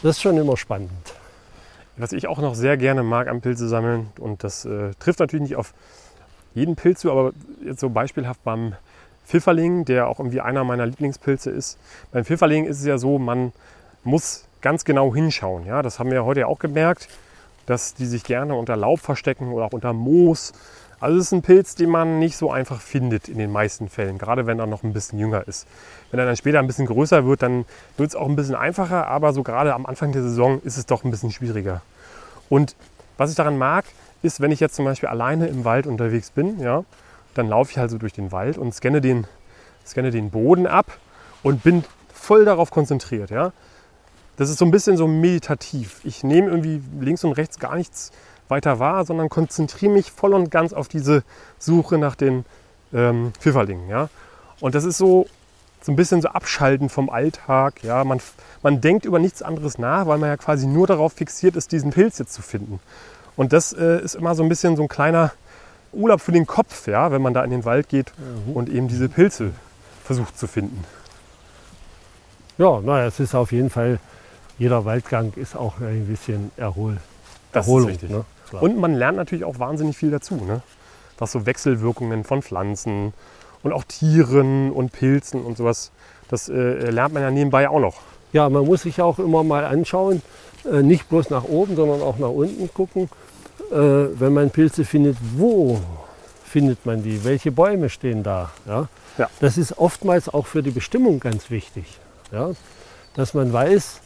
Das 0.03 0.17
ist 0.17 0.23
schon 0.23 0.37
immer 0.37 0.57
spannend. 0.57 0.91
Was 1.97 2.13
ich 2.13 2.27
auch 2.27 2.39
noch 2.39 2.57
sehr 2.57 2.77
gerne 2.77 3.05
mag 3.05 3.29
am 3.29 3.41
Pilze 3.41 3.69
sammeln, 3.69 4.09
und 4.19 4.43
das 4.43 4.65
äh, 4.65 4.91
trifft 4.99 5.21
natürlich 5.21 5.51
nicht 5.51 5.57
auf 5.57 5.75
jeden 6.55 6.75
Pilz 6.75 7.01
zu, 7.01 7.13
aber 7.13 7.33
jetzt 7.65 7.79
so 7.79 7.89
beispielhaft 7.89 8.43
beim 8.43 8.75
Pfifferling, 9.25 9.85
der 9.85 10.09
auch 10.09 10.19
irgendwie 10.19 10.41
einer 10.41 10.65
meiner 10.65 10.87
Lieblingspilze 10.87 11.51
ist. 11.51 11.79
Beim 12.11 12.25
Pfifferling 12.25 12.65
ist 12.65 12.81
es 12.81 12.87
ja 12.87 12.99
so, 12.99 13.19
man 13.21 13.53
muss 14.03 14.45
ganz 14.61 14.85
genau 14.85 15.15
hinschauen. 15.15 15.67
Ja? 15.67 15.83
Das 15.83 16.01
haben 16.01 16.11
wir 16.11 16.25
heute 16.25 16.49
auch 16.49 16.59
gemerkt, 16.59 17.09
dass 17.67 17.95
die 17.95 18.07
sich 18.07 18.25
gerne 18.25 18.57
unter 18.57 18.77
Laub 18.77 18.99
verstecken 18.99 19.53
oder 19.53 19.67
auch 19.67 19.73
unter 19.73 19.93
Moos. 19.93 20.53
Also 21.03 21.19
es 21.19 21.27
ist 21.27 21.33
ein 21.33 21.43
Pilz, 21.43 21.75
den 21.75 21.91
man 21.91 22.21
nicht 22.21 22.37
so 22.37 22.53
einfach 22.53 22.81
findet 22.81 23.29
in 23.29 23.37
den 23.37 23.51
meisten 23.51 23.89
Fällen, 23.89 24.19
gerade 24.19 24.47
wenn 24.47 24.61
er 24.61 24.67
noch 24.67 24.85
ein 24.85 24.93
bisschen 24.93 25.19
jünger 25.19 25.49
ist. 25.49 25.67
Wenn 26.13 26.21
er 26.21 26.27
dann 26.27 26.37
später 26.37 26.61
ein 26.61 26.69
bisschen 26.69 26.87
größer 26.87 27.27
wird, 27.27 27.43
dann 27.43 27.65
wird 27.97 28.11
es 28.11 28.15
auch 28.15 28.29
ein 28.29 28.37
bisschen 28.37 28.55
einfacher, 28.55 29.09
aber 29.09 29.33
so 29.33 29.43
gerade 29.43 29.75
am 29.75 29.85
Anfang 29.85 30.13
der 30.13 30.23
Saison 30.23 30.63
ist 30.63 30.77
es 30.77 30.87
doch 30.87 31.03
ein 31.03 31.11
bisschen 31.11 31.33
schwieriger. 31.33 31.83
Und 32.49 32.77
was 33.17 33.31
ich 33.31 33.37
daran 33.37 33.59
mag, 33.59 33.85
ist, 34.23 34.41
wenn 34.41 34.53
ich 34.53 34.61
jetzt 34.61 34.77
zum 34.77 34.85
Beispiel 34.85 35.09
alleine 35.09 35.49
im 35.49 35.65
Wald 35.65 35.89
unterwegs 35.89 36.31
bin, 36.31 36.61
ja, 36.61 36.85
dann 37.35 37.49
laufe 37.49 37.73
ich 37.73 37.79
halt 37.79 37.91
so 37.91 37.99
durch 37.99 38.13
den 38.13 38.31
Wald 38.31 38.57
und 38.57 38.73
scanne 38.73 39.01
den, 39.01 39.27
scanne 39.85 40.13
den 40.13 40.31
Boden 40.31 40.69
ab 40.69 40.87
und 41.43 41.65
bin 41.65 41.83
voll 42.15 42.45
darauf 42.45 42.71
konzentriert. 42.71 43.31
Ja. 43.31 43.51
Das 44.37 44.51
ist 44.51 44.59
so 44.59 44.65
ein 44.65 44.71
bisschen 44.71 44.97
so 44.97 45.09
meditativ. 45.09 46.01
Ich 46.05 46.23
nehme 46.23 46.47
irgendwie 46.49 46.81
links 47.01 47.25
und 47.25 47.33
rechts 47.33 47.59
gar 47.59 47.75
nichts 47.75 48.13
weiter 48.49 48.79
wahr, 48.79 49.05
sondern 49.05 49.29
konzentriere 49.29 49.93
mich 49.93 50.11
voll 50.11 50.35
und 50.35 50.51
ganz 50.51 50.73
auf 50.73 50.89
diese 50.89 51.23
Suche 51.59 51.99
nach 51.99 52.15
den 52.15 52.45
ähm, 52.93 53.33
Pfifferlingen. 53.39 53.89
Ja. 53.89 54.09
Und 54.61 54.75
das 54.75 54.85
ist 54.85 54.99
so, 54.99 55.27
so 55.81 55.93
ein 55.93 55.97
bisschen 55.97 56.23
so 56.23 56.29
abschalten 56.29 56.89
vom 56.89 57.11
Alltag. 57.11 57.83
Ja. 57.83 58.05
Man, 58.05 58.21
man 58.63 58.81
denkt 58.81 59.05
über 59.05 59.19
nichts 59.19 59.43
anderes 59.43 59.79
nach, 59.79 60.07
weil 60.07 60.19
man 60.19 60.29
ja 60.29 60.37
quasi 60.37 60.67
nur 60.67 60.87
darauf 60.87 61.15
fixiert 61.15 61.57
ist, 61.57 61.73
diesen 61.73 61.91
Pilz 61.91 62.19
jetzt 62.19 62.35
zu 62.35 62.43
finden. 62.43 62.81
Und 63.37 63.53
das 63.53 63.73
äh, 63.73 64.01
ist 64.03 64.15
immer 64.15 64.35
so 64.35 64.43
ein 64.43 64.49
bisschen 64.49 64.77
so 64.77 64.83
ein 64.83 64.89
kleiner 64.89 65.33
Urlaub 65.93 66.21
für 66.21 66.33
den 66.33 66.47
Kopf, 66.47 66.87
ja, 66.87 67.11
wenn 67.11 67.23
man 67.23 67.35
da 67.35 67.45
in 67.45 67.51
den 67.51 67.65
Wald 67.65 67.89
geht 67.89 68.13
und 68.55 68.69
eben 68.69 68.89
diese 68.89 69.09
Pilze 69.09 69.53
versucht 70.05 70.39
zu 70.39 70.47
finden. 70.47 70.85
Ja, 72.59 72.81
naja, 72.81 73.07
es 73.07 73.21
ist 73.21 73.35
auf 73.35 73.53
jeden 73.53 73.71
Fall, 73.71 73.99
jeder 74.59 74.85
Waldgang 74.85 75.33
ist 75.37 75.57
auch 75.57 75.81
ein 75.81 76.07
bisschen 76.07 76.51
Erhol, 76.57 76.99
Das 77.53 77.67
Erholung. 77.67 77.89
ist 77.89 78.03
richtig. 78.03 78.11
Ne? 78.11 78.25
Und 78.61 78.79
man 78.79 78.95
lernt 78.95 79.17
natürlich 79.17 79.45
auch 79.45 79.59
wahnsinnig 79.59 79.97
viel 79.97 80.11
dazu, 80.11 80.35
ne? 80.37 80.63
was 81.19 81.33
so 81.33 81.47
Wechselwirkungen 81.47 82.25
von 82.25 82.43
Pflanzen 82.43 83.13
und 83.63 83.73
auch 83.73 83.85
Tieren 83.85 84.73
und 84.73 84.93
Pilzen 84.93 85.43
und 85.43 85.57
sowas, 85.57 85.93
das 86.29 86.49
äh, 86.49 86.91
lernt 86.91 87.15
man 87.15 87.23
ja 87.23 87.31
nebenbei 87.31 87.69
auch 87.69 87.81
noch. 87.81 88.01
Ja, 88.33 88.49
man 88.49 88.65
muss 88.65 88.83
sich 88.83 89.01
auch 89.01 89.19
immer 89.19 89.45
mal 89.45 89.65
anschauen, 89.65 90.23
äh, 90.71 90.83
nicht 90.83 91.09
bloß 91.09 91.31
nach 91.31 91.45
oben, 91.45 91.77
sondern 91.77 92.03
auch 92.03 92.19
nach 92.19 92.31
unten 92.31 92.73
gucken. 92.73 93.09
Äh, 93.71 93.77
wenn 93.77 94.33
man 94.33 94.51
Pilze 94.51 94.85
findet, 94.85 95.17
wo 95.37 95.81
findet 96.45 96.85
man 96.85 97.03
die? 97.03 97.25
Welche 97.25 97.53
Bäume 97.53 97.89
stehen 97.89 98.23
da? 98.23 98.51
Ja? 98.67 98.89
Ja. 99.19 99.31
Das 99.41 99.59
ist 99.59 99.79
oftmals 99.79 100.29
auch 100.29 100.47
für 100.47 100.63
die 100.63 100.71
Bestimmung 100.71 101.21
ganz 101.21 101.51
wichtig, 101.51 101.85
ja? 102.33 102.51
dass 103.15 103.35
man 103.35 103.53
weiß, 103.53 104.01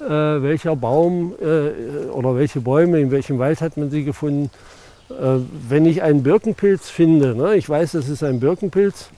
äh, 0.00 0.42
welcher 0.42 0.76
Baum 0.76 1.34
äh, 1.40 2.08
oder 2.10 2.36
welche 2.36 2.60
Bäume, 2.60 3.00
in 3.00 3.10
welchem 3.10 3.38
Wald 3.38 3.60
hat 3.60 3.76
man 3.76 3.90
sie 3.90 4.04
gefunden. 4.04 4.50
Äh, 5.10 5.40
wenn 5.68 5.86
ich 5.86 6.02
einen 6.02 6.22
Birkenpilz 6.22 6.88
finde, 6.90 7.34
ne, 7.34 7.54
ich 7.54 7.68
weiß, 7.68 7.94
es 7.94 8.08
ist 8.08 8.22
ein 8.22 8.40
Birkenpilz, 8.40 9.10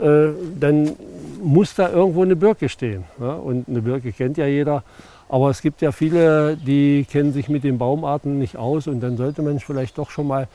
äh, 0.00 0.28
dann 0.58 0.92
muss 1.42 1.74
da 1.74 1.90
irgendwo 1.90 2.22
eine 2.22 2.36
Birke 2.36 2.68
stehen. 2.68 3.04
Ja? 3.20 3.34
Und 3.34 3.68
eine 3.68 3.82
Birke 3.82 4.12
kennt 4.12 4.36
ja 4.36 4.46
jeder. 4.46 4.82
Aber 5.28 5.48
es 5.48 5.62
gibt 5.62 5.80
ja 5.80 5.92
viele, 5.92 6.56
die 6.56 7.06
kennen 7.10 7.32
sich 7.32 7.48
mit 7.48 7.64
den 7.64 7.78
Baumarten 7.78 8.38
nicht 8.38 8.56
aus 8.56 8.86
und 8.86 9.00
dann 9.00 9.16
sollte 9.16 9.42
man 9.42 9.60
vielleicht 9.60 9.96
doch 9.96 10.10
schon 10.10 10.26
mal 10.26 10.46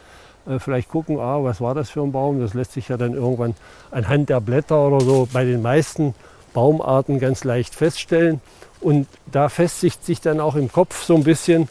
äh, 0.47 0.59
vielleicht 0.59 0.89
gucken, 0.89 1.19
ah, 1.19 1.43
was 1.43 1.61
war 1.61 1.73
das 1.73 1.89
für 1.89 2.01
ein 2.01 2.11
Baum? 2.11 2.39
Das 2.39 2.53
lässt 2.53 2.73
sich 2.73 2.89
ja 2.89 2.97
dann 2.97 3.13
irgendwann 3.13 3.55
anhand 3.89 4.29
der 4.29 4.39
Blätter 4.39 4.87
oder 4.87 5.01
so 5.01 5.27
bei 5.31 5.45
den 5.45 5.61
meisten 5.61 6.13
Baumarten 6.57 7.19
ganz 7.19 7.43
leicht 7.43 7.75
feststellen. 7.75 8.41
Und 8.81 9.07
da 9.31 9.47
festigt 9.47 10.03
sich 10.03 10.21
dann 10.21 10.39
auch 10.39 10.55
im 10.55 10.71
Kopf 10.71 11.03
so 11.03 11.13
ein 11.13 11.23
bisschen 11.23 11.69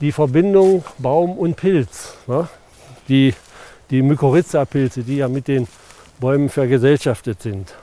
die 0.00 0.12
Verbindung 0.12 0.84
Baum 0.98 1.36
und 1.36 1.56
Pilz. 1.56 2.16
Ne? 2.28 2.46
Die, 3.08 3.34
die 3.90 4.00
Mykorrhiza-Pilze, 4.00 5.02
die 5.02 5.16
ja 5.16 5.26
mit 5.26 5.48
den 5.48 5.66
Bäumen 6.20 6.50
vergesellschaftet 6.50 7.42
sind. 7.42 7.74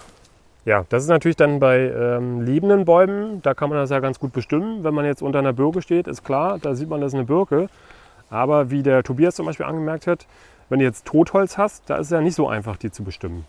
Ja, 0.63 0.85
das 0.87 1.03
ist 1.03 1.09
natürlich 1.09 1.35
dann 1.35 1.59
bei 1.59 1.77
ähm, 1.77 2.39
lebenden 2.39 2.85
Bäumen, 2.85 3.41
da 3.41 3.53
kann 3.53 3.69
man 3.69 3.77
das 3.77 3.89
ja 3.89 3.99
ganz 3.99 4.17
gut 4.17 4.31
bestimmen. 4.31 4.85
Wenn 4.85 4.93
man 4.93 5.03
jetzt 5.03 5.21
unter 5.21 5.39
einer 5.39 5.51
Birke 5.51 5.81
steht, 5.81 6.07
ist 6.07 6.23
klar, 6.23 6.57
da 6.57 6.73
sieht 6.73 6.87
man, 6.87 7.01
das 7.01 7.09
ist 7.09 7.15
eine 7.15 7.25
Birke. 7.25 7.67
Aber 8.29 8.71
wie 8.71 8.81
der 8.81 9.03
Tobias 9.03 9.35
zum 9.35 9.45
Beispiel 9.45 9.65
angemerkt 9.65 10.07
hat, 10.07 10.25
wenn 10.69 10.79
du 10.79 10.85
jetzt 10.85 11.03
Totholz 11.03 11.57
hast, 11.57 11.89
da 11.89 11.97
ist 11.97 12.07
es 12.07 12.11
ja 12.11 12.21
nicht 12.21 12.35
so 12.35 12.47
einfach, 12.47 12.77
die 12.77 12.91
zu 12.91 13.03
bestimmen. 13.03 13.43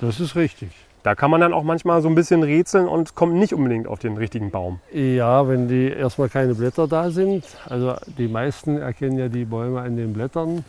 Das 0.00 0.20
ist 0.20 0.36
richtig. 0.36 0.70
Da 1.02 1.16
kann 1.16 1.32
man 1.32 1.40
dann 1.40 1.52
auch 1.52 1.64
manchmal 1.64 2.00
so 2.00 2.08
ein 2.08 2.14
bisschen 2.14 2.44
rätseln 2.44 2.86
und 2.86 3.16
kommt 3.16 3.34
nicht 3.34 3.52
unbedingt 3.52 3.88
auf 3.88 3.98
den 3.98 4.16
richtigen 4.16 4.50
Baum. 4.50 4.78
Ja, 4.92 5.48
wenn 5.48 5.66
die 5.66 5.88
erstmal 5.88 6.28
keine 6.28 6.54
Blätter 6.54 6.86
da 6.86 7.10
sind. 7.10 7.44
Also 7.66 7.94
die 8.18 8.28
meisten 8.28 8.78
erkennen 8.78 9.18
ja 9.18 9.28
die 9.28 9.44
Bäume 9.44 9.80
an 9.80 9.96
den 9.96 10.12
Blättern. 10.12 10.64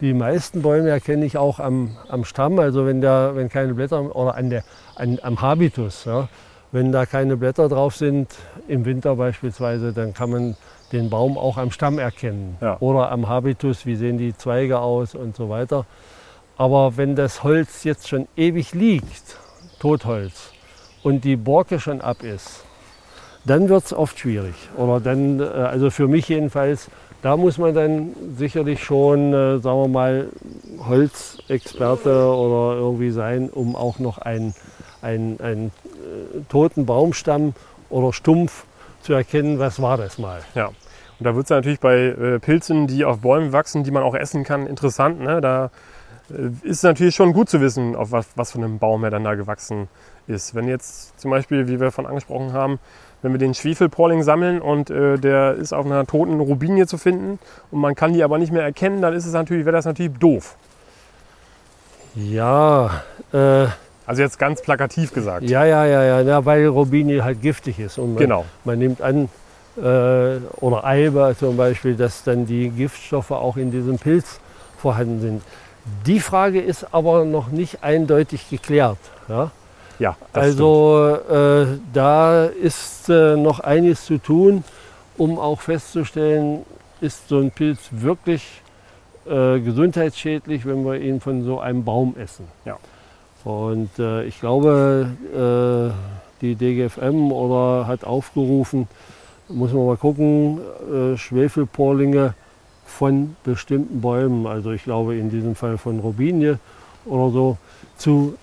Die 0.00 0.14
meisten 0.14 0.62
Bäume 0.62 0.90
erkenne 0.90 1.24
ich 1.24 1.38
auch 1.38 1.60
am, 1.60 1.96
am 2.08 2.24
Stamm, 2.24 2.58
also 2.58 2.86
wenn, 2.86 3.00
da, 3.00 3.34
wenn 3.34 3.48
keine 3.48 3.74
Blätter 3.74 4.14
oder 4.14 4.34
an 4.36 4.50
der, 4.50 4.64
an, 4.96 5.18
am 5.22 5.40
Habitus. 5.40 6.04
Ja. 6.04 6.28
Wenn 6.70 6.92
da 6.92 7.06
keine 7.06 7.36
Blätter 7.36 7.68
drauf 7.68 7.96
sind, 7.96 8.34
im 8.66 8.84
Winter 8.84 9.16
beispielsweise, 9.16 9.92
dann 9.92 10.12
kann 10.12 10.30
man 10.30 10.56
den 10.92 11.08
Baum 11.10 11.38
auch 11.38 11.56
am 11.56 11.70
Stamm 11.70 11.98
erkennen. 11.98 12.56
Ja. 12.60 12.76
Oder 12.80 13.10
am 13.12 13.28
Habitus, 13.28 13.86
wie 13.86 13.94
sehen 13.96 14.18
die 14.18 14.36
Zweige 14.36 14.80
aus 14.80 15.14
und 15.14 15.36
so 15.36 15.48
weiter. 15.48 15.84
Aber 16.56 16.96
wenn 16.96 17.14
das 17.14 17.44
Holz 17.44 17.84
jetzt 17.84 18.08
schon 18.08 18.26
ewig 18.36 18.74
liegt, 18.74 19.36
Totholz, 19.78 20.52
und 21.02 21.24
die 21.24 21.36
Borke 21.36 21.80
schon 21.80 22.00
ab 22.00 22.22
ist, 22.22 22.64
dann 23.44 23.68
wird 23.68 23.84
es 23.84 23.92
oft 23.92 24.18
schwierig. 24.18 24.54
Oder 24.76 25.00
dann, 25.00 25.40
äh, 25.40 25.44
also 25.44 25.90
für 25.90 26.08
mich 26.08 26.28
jedenfalls, 26.28 26.88
da 27.22 27.36
muss 27.36 27.58
man 27.58 27.74
dann 27.74 28.14
sicherlich 28.36 28.82
schon, 28.82 29.32
äh, 29.32 29.58
sagen 29.58 29.80
wir 29.80 29.88
mal, 29.88 30.28
Holzexperte 30.86 32.10
oder 32.10 32.78
irgendwie 32.78 33.10
sein, 33.10 33.48
um 33.48 33.74
auch 33.74 33.98
noch 33.98 34.18
einen, 34.18 34.54
einen, 35.02 35.40
einen 35.40 35.66
äh, 35.66 36.40
toten 36.48 36.86
Baumstamm 36.86 37.54
oder 37.90 38.12
Stumpf 38.12 38.64
zu 39.02 39.14
erkennen, 39.14 39.58
was 39.58 39.80
war 39.80 39.96
das 39.96 40.18
mal. 40.18 40.40
Ja. 40.54 40.66
Und 40.66 41.24
da 41.24 41.34
wird 41.34 41.46
es 41.46 41.50
natürlich 41.50 41.80
bei 41.80 41.96
äh, 41.96 42.38
Pilzen, 42.38 42.86
die 42.86 43.04
auf 43.04 43.20
Bäumen 43.20 43.52
wachsen, 43.52 43.82
die 43.82 43.90
man 43.90 44.04
auch 44.04 44.14
essen 44.14 44.44
kann, 44.44 44.66
interessant. 44.66 45.20
Ne? 45.20 45.40
Da 45.40 45.70
ist 46.62 46.78
es 46.78 46.82
natürlich 46.82 47.14
schon 47.14 47.32
gut 47.32 47.48
zu 47.48 47.60
wissen, 47.60 47.96
auf 47.96 48.12
was, 48.12 48.26
was 48.36 48.52
für 48.52 48.58
einem 48.58 48.78
Baum 48.78 49.04
er 49.04 49.10
dann 49.10 49.24
da 49.24 49.34
gewachsen 49.34 49.88
ist. 50.26 50.54
Wenn 50.54 50.68
jetzt 50.68 51.18
zum 51.20 51.30
Beispiel, 51.30 51.68
wie 51.68 51.80
wir 51.80 51.90
von 51.90 52.06
angesprochen 52.06 52.52
haben, 52.52 52.78
wenn 53.22 53.32
wir 53.32 53.38
den 53.38 53.54
Schwefelporling 53.54 54.22
sammeln 54.22 54.60
und 54.60 54.90
äh, 54.90 55.18
der 55.18 55.54
ist 55.54 55.72
auf 55.72 55.86
einer 55.86 56.06
toten 56.06 56.38
Rubinie 56.38 56.86
zu 56.86 56.98
finden 56.98 57.38
und 57.70 57.80
man 57.80 57.94
kann 57.94 58.12
die 58.12 58.22
aber 58.22 58.38
nicht 58.38 58.52
mehr 58.52 58.62
erkennen, 58.62 59.02
dann 59.02 59.14
ist 59.14 59.26
es 59.26 59.32
natürlich, 59.32 59.64
wäre 59.64 59.74
das 59.76 59.86
natürlich 59.86 60.12
doof. 60.18 60.56
Ja, 62.14 63.02
äh, 63.32 63.66
Also 64.06 64.22
jetzt 64.22 64.38
ganz 64.38 64.62
plakativ 64.62 65.12
gesagt. 65.12 65.44
ja, 65.44 65.64
ja, 65.64 65.84
ja, 65.84 66.02
ja, 66.02 66.20
ja, 66.22 66.44
weil 66.44 66.66
Robinie 66.66 67.22
halt 67.24 67.42
giftig 67.42 67.78
ist. 67.78 67.98
Und 67.98 68.14
man, 68.14 68.22
Genau. 68.22 68.44
man 68.64 68.78
nimmt 68.78 69.02
an, 69.02 69.28
äh, 69.76 69.80
oder 70.60 70.84
Eiber 70.84 71.36
zum 71.36 71.56
Beispiel, 71.56 71.94
dass 71.94 72.24
dann 72.24 72.46
die 72.46 72.70
Giftstoffe 72.70 73.30
auch 73.32 73.56
in 73.56 73.70
diesem 73.70 73.98
Pilz 73.98 74.40
vorhanden 74.78 75.20
sind. 75.20 75.42
Die 76.06 76.20
Frage 76.20 76.60
ist 76.60 76.92
aber 76.92 77.24
noch 77.24 77.48
nicht 77.48 77.82
eindeutig 77.82 78.48
geklärt. 78.50 78.98
Ja? 79.28 79.50
Ja, 79.98 80.16
Also 80.32 81.16
äh, 81.28 81.66
da 81.92 82.44
ist 82.44 83.08
äh, 83.08 83.36
noch 83.36 83.60
einiges 83.60 84.04
zu 84.04 84.18
tun 84.18 84.62
um 85.18 85.38
auch 85.38 85.60
festzustellen, 85.60 86.64
ist 87.00 87.28
so 87.28 87.38
ein 87.38 87.50
Pilz 87.50 87.80
wirklich 87.90 88.62
äh, 89.28 89.60
gesundheitsschädlich, 89.60 90.64
wenn 90.64 90.84
wir 90.84 91.00
ihn 91.00 91.20
von 91.20 91.44
so 91.44 91.60
einem 91.60 91.84
Baum 91.84 92.16
essen. 92.16 92.46
Ja. 92.64 92.78
Und 93.44 93.90
äh, 93.98 94.24
ich 94.24 94.40
glaube, 94.40 95.10
äh, 95.34 96.40
die 96.40 96.54
DGFM 96.54 97.32
oder 97.32 97.86
hat 97.86 98.04
aufgerufen, 98.04 98.88
muss 99.48 99.72
man 99.72 99.86
mal 99.86 99.96
gucken, 99.96 100.60
äh, 100.92 101.16
Schwefelporlinge 101.16 102.34
von 102.88 103.36
bestimmten 103.44 104.00
Bäumen, 104.00 104.46
also 104.46 104.72
ich 104.72 104.84
glaube 104.84 105.16
in 105.16 105.30
diesem 105.30 105.54
Fall 105.54 105.78
von 105.78 106.00
Robinie 106.00 106.58
oder 107.04 107.30
so, 107.30 107.58
zu 107.96 108.36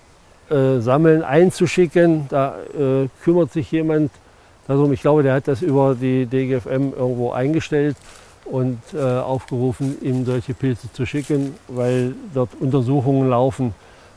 äh, 0.50 0.80
sammeln, 0.80 1.22
einzuschicken. 1.22 2.26
Da 2.28 2.56
äh, 2.78 3.08
kümmert 3.22 3.52
sich 3.52 3.70
jemand 3.72 4.10
darum. 4.68 4.92
Ich 4.92 5.00
glaube, 5.00 5.22
der 5.22 5.34
hat 5.34 5.48
das 5.48 5.62
über 5.62 5.94
die 5.94 6.26
DGFM 6.26 6.92
irgendwo 6.96 7.32
eingestellt 7.32 7.96
und 8.44 8.78
äh, 8.94 9.00
aufgerufen, 9.00 9.96
ihm 10.02 10.24
solche 10.24 10.54
Pilze 10.54 10.92
zu 10.92 11.04
schicken, 11.04 11.54
weil 11.68 12.14
dort 12.32 12.50
Untersuchungen 12.60 13.28
laufen. 13.28 13.74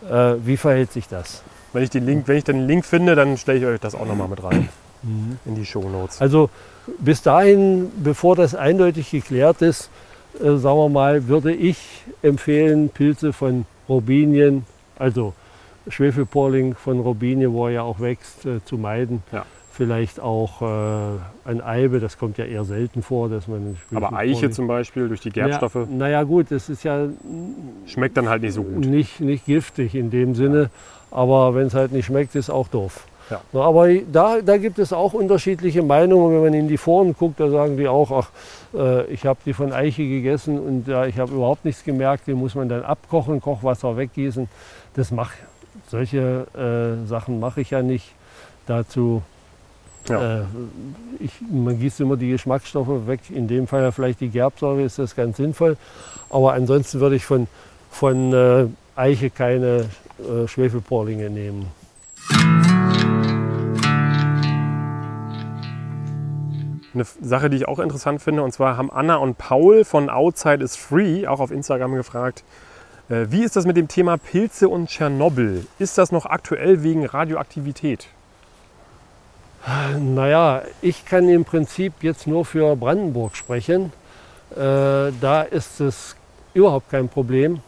Äh, 0.09 0.35
wie 0.45 0.57
verhält 0.57 0.91
sich 0.91 1.07
das? 1.07 1.43
Wenn 1.73 1.83
ich, 1.83 1.89
den 1.89 2.05
Link, 2.05 2.27
wenn 2.27 2.37
ich 2.37 2.43
den 2.43 2.67
Link 2.67 2.85
finde, 2.85 3.15
dann 3.15 3.37
stelle 3.37 3.59
ich 3.59 3.65
euch 3.65 3.79
das 3.79 3.95
auch 3.95 4.05
nochmal 4.05 4.27
mit 4.27 4.43
rein 4.43 4.69
in 5.45 5.55
die 5.55 5.65
Shownotes. 5.65 6.21
Also 6.21 6.49
bis 6.99 7.21
dahin, 7.21 7.91
bevor 8.03 8.35
das 8.35 8.55
eindeutig 8.55 9.11
geklärt 9.11 9.61
ist, 9.61 9.89
äh, 10.35 10.57
sagen 10.57 10.77
wir 10.77 10.89
mal, 10.89 11.27
würde 11.27 11.53
ich 11.53 11.77
empfehlen, 12.21 12.89
Pilze 12.89 13.33
von 13.33 13.65
Robinien, 13.87 14.65
also 14.97 15.33
Schwefelporling 15.87 16.75
von 16.75 16.99
Robinie, 16.99 17.51
wo 17.51 17.67
er 17.67 17.73
ja 17.73 17.81
auch 17.81 17.99
wächst, 17.99 18.45
äh, 18.45 18.63
zu 18.63 18.77
meiden. 18.77 19.23
Ja. 19.31 19.45
Vielleicht 19.71 20.19
auch 20.19 20.61
äh, 20.61 21.49
ein 21.49 21.61
Eibe, 21.61 22.01
das 22.01 22.17
kommt 22.17 22.37
ja 22.37 22.43
eher 22.43 22.65
selten 22.65 23.01
vor, 23.01 23.29
dass 23.29 23.47
man 23.47 23.77
Aber 23.93 24.11
Eiche 24.11 24.49
zum 24.49 24.67
Beispiel 24.67 25.07
durch 25.07 25.21
die 25.21 25.29
Gerbstoffe 25.29 25.75
Naja, 25.75 25.87
naja 25.89 26.23
gut, 26.23 26.47
das 26.49 26.67
ist 26.67 26.83
ja 26.83 27.07
schmeckt 27.85 28.17
dann 28.17 28.27
halt 28.27 28.41
nicht 28.41 28.55
so 28.55 28.63
gut. 28.63 28.85
nicht, 28.85 29.21
nicht 29.21 29.45
giftig 29.45 29.95
in 29.95 30.09
dem 30.09 30.35
Sinne, 30.35 30.69
aber 31.11 31.55
wenn 31.55 31.67
es 31.67 31.73
halt 31.73 31.93
nicht 31.93 32.07
schmeckt, 32.07 32.35
ist 32.35 32.49
auch 32.49 32.67
doof. 32.67 33.07
Ja. 33.29 33.41
Na, 33.53 33.61
aber 33.61 33.87
da, 34.11 34.41
da 34.41 34.57
gibt 34.57 34.79
es 34.79 34.91
auch 34.91 35.13
unterschiedliche 35.13 35.83
Meinungen. 35.83 36.33
Wenn 36.35 36.43
man 36.43 36.53
in 36.53 36.67
die 36.67 36.77
Foren 36.77 37.13
guckt, 37.13 37.39
da 37.39 37.49
sagen 37.49 37.77
die 37.77 37.87
auch, 37.87 38.11
ach, 38.11 38.29
äh, 38.73 39.05
ich 39.05 39.25
habe 39.25 39.39
die 39.45 39.53
von 39.53 39.71
Eiche 39.71 40.03
gegessen 40.07 40.59
und 40.59 40.87
ja, 40.87 41.05
ich 41.05 41.19
habe 41.19 41.33
überhaupt 41.33 41.65
nichts 41.65 41.83
gemerkt. 41.83 42.27
Die 42.27 42.33
muss 42.33 42.55
man 42.55 42.69
dann 42.69 42.83
abkochen, 42.83 43.39
Kochwasser 43.41 43.95
weggießen. 43.97 44.47
Das 44.95 45.11
mach, 45.11 45.31
solche 45.89 46.47
äh, 46.55 47.07
Sachen 47.07 47.39
mache 47.39 47.61
ich 47.61 47.69
ja 47.69 47.81
nicht. 47.83 48.13
Dazu, 48.65 49.21
Ja. 50.07 50.39
äh, 50.39 50.43
ich, 51.19 51.31
man 51.51 51.79
gießt 51.79 51.99
immer 52.01 52.17
die 52.17 52.29
Geschmacksstoffe 52.31 53.07
weg. 53.07 53.19
In 53.29 53.47
dem 53.47 53.67
Fall 53.67 53.81
ja 53.83 53.91
vielleicht 53.91 54.21
die 54.21 54.29
Gerbsäure 54.29 54.81
ist 54.83 54.97
das 54.97 55.15
ganz 55.15 55.37
sinnvoll. 55.37 55.77
Aber 56.29 56.53
ansonsten 56.53 56.99
würde 56.99 57.15
ich 57.15 57.25
von, 57.25 57.47
von 57.91 58.33
äh, 58.33 58.65
Eiche 58.95 59.29
keine 59.29 59.85
äh, 60.19 60.47
Schwefelporlinge 60.47 61.29
nehmen. 61.29 61.67
Eine 66.93 67.05
Sache, 67.21 67.49
die 67.49 67.57
ich 67.57 67.67
auch 67.67 67.79
interessant 67.79 68.21
finde, 68.21 68.41
und 68.41 68.51
zwar 68.51 68.77
haben 68.77 68.91
Anna 68.91 69.17
und 69.17 69.37
Paul 69.37 69.85
von 69.85 70.09
Outside 70.09 70.63
is 70.63 70.75
Free 70.75 71.27
auch 71.27 71.39
auf 71.39 71.51
Instagram 71.51 71.93
gefragt, 71.93 72.43
äh, 73.09 73.27
wie 73.29 73.43
ist 73.43 73.55
das 73.55 73.65
mit 73.65 73.77
dem 73.77 73.87
Thema 73.87 74.17
Pilze 74.17 74.69
und 74.69 74.87
Tschernobyl? 74.87 75.65
Ist 75.77 75.97
das 75.97 76.11
noch 76.11 76.25
aktuell 76.25 76.83
wegen 76.83 77.05
Radioaktivität? 77.05 78.07
Naja, 79.99 80.63
ich 80.81 81.05
kann 81.05 81.27
im 81.27 81.43
Prinzip 81.43 81.93
jetzt 82.01 82.27
nur 82.27 82.45
für 82.45 82.75
Brandenburg 82.75 83.35
sprechen. 83.35 83.91
Äh, 84.51 85.11
da 85.21 85.41
ist 85.49 85.81
es 85.81 86.15
überhaupt 86.53 86.89
kein 86.89 87.09
Problem. 87.09 87.59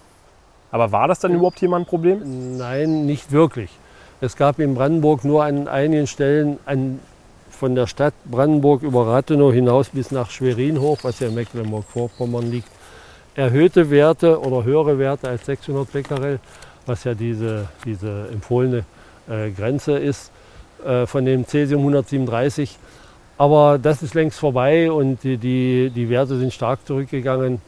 Aber 0.71 0.91
war 0.91 1.07
das 1.07 1.19
dann 1.19 1.33
überhaupt 1.33 1.59
hier 1.59 1.69
mal 1.69 1.79
ein 1.79 1.85
Problem? 1.85 2.57
Nein, 2.57 3.05
nicht 3.05 3.31
wirklich. 3.31 3.69
Es 4.21 4.37
gab 4.37 4.59
in 4.59 4.73
Brandenburg 4.73 5.25
nur 5.25 5.43
an 5.43 5.67
einigen 5.67 6.07
Stellen 6.07 6.59
an, 6.65 6.99
von 7.61 7.75
der 7.75 7.85
Stadt 7.85 8.15
Brandenburg 8.25 8.81
über 8.81 9.05
Rathenow 9.05 9.53
hinaus 9.53 9.89
bis 9.89 10.09
nach 10.09 10.31
Schwerin 10.31 10.81
hoch, 10.81 10.97
was 11.03 11.19
ja 11.19 11.27
in 11.27 11.35
Mecklenburg-Vorpommern 11.35 12.49
liegt, 12.49 12.67
erhöhte 13.35 13.91
Werte 13.91 14.39
oder 14.39 14.63
höhere 14.63 14.97
Werte 14.97 15.29
als 15.29 15.45
600 15.45 15.93
Becquerel, 15.93 16.39
was 16.87 17.03
ja 17.03 17.13
diese, 17.13 17.67
diese 17.85 18.29
empfohlene 18.33 18.83
äh, 19.29 19.51
Grenze 19.51 19.99
ist 19.99 20.31
äh, 20.83 21.05
von 21.05 21.23
dem 21.23 21.45
Cäsium 21.45 21.81
137. 21.81 22.79
Aber 23.37 23.77
das 23.77 24.01
ist 24.01 24.15
längst 24.15 24.39
vorbei 24.39 24.91
und 24.91 25.21
die, 25.21 25.37
die, 25.37 25.91
die 25.93 26.09
Werte 26.09 26.39
sind 26.39 26.53
stark 26.53 26.79
zurückgegangen. 26.87 27.61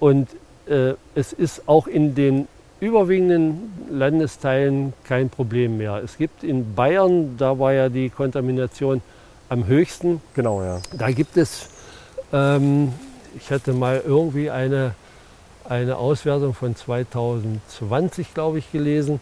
Und 0.00 0.30
äh, 0.70 0.94
es 1.14 1.34
ist 1.34 1.68
auch 1.68 1.86
in 1.86 2.14
den 2.14 2.48
überwiegenden 2.80 3.74
Landesteilen 3.90 4.94
kein 5.04 5.28
Problem 5.28 5.76
mehr. 5.76 6.00
Es 6.02 6.16
gibt 6.16 6.42
in 6.42 6.74
Bayern, 6.74 7.36
da 7.36 7.58
war 7.58 7.74
ja 7.74 7.90
die 7.90 8.08
Kontamination 8.08 9.02
am 9.48 9.66
höchsten, 9.66 10.20
Genau, 10.34 10.62
ja. 10.62 10.80
da 10.96 11.10
gibt 11.10 11.36
es, 11.36 11.68
ähm, 12.32 12.92
ich 13.36 13.50
hatte 13.50 13.72
mal 13.72 14.02
irgendwie 14.06 14.50
eine, 14.50 14.94
eine 15.68 15.96
Auswertung 15.96 16.54
von 16.54 16.76
2020, 16.76 18.34
glaube 18.34 18.58
ich, 18.58 18.70
gelesen. 18.72 19.20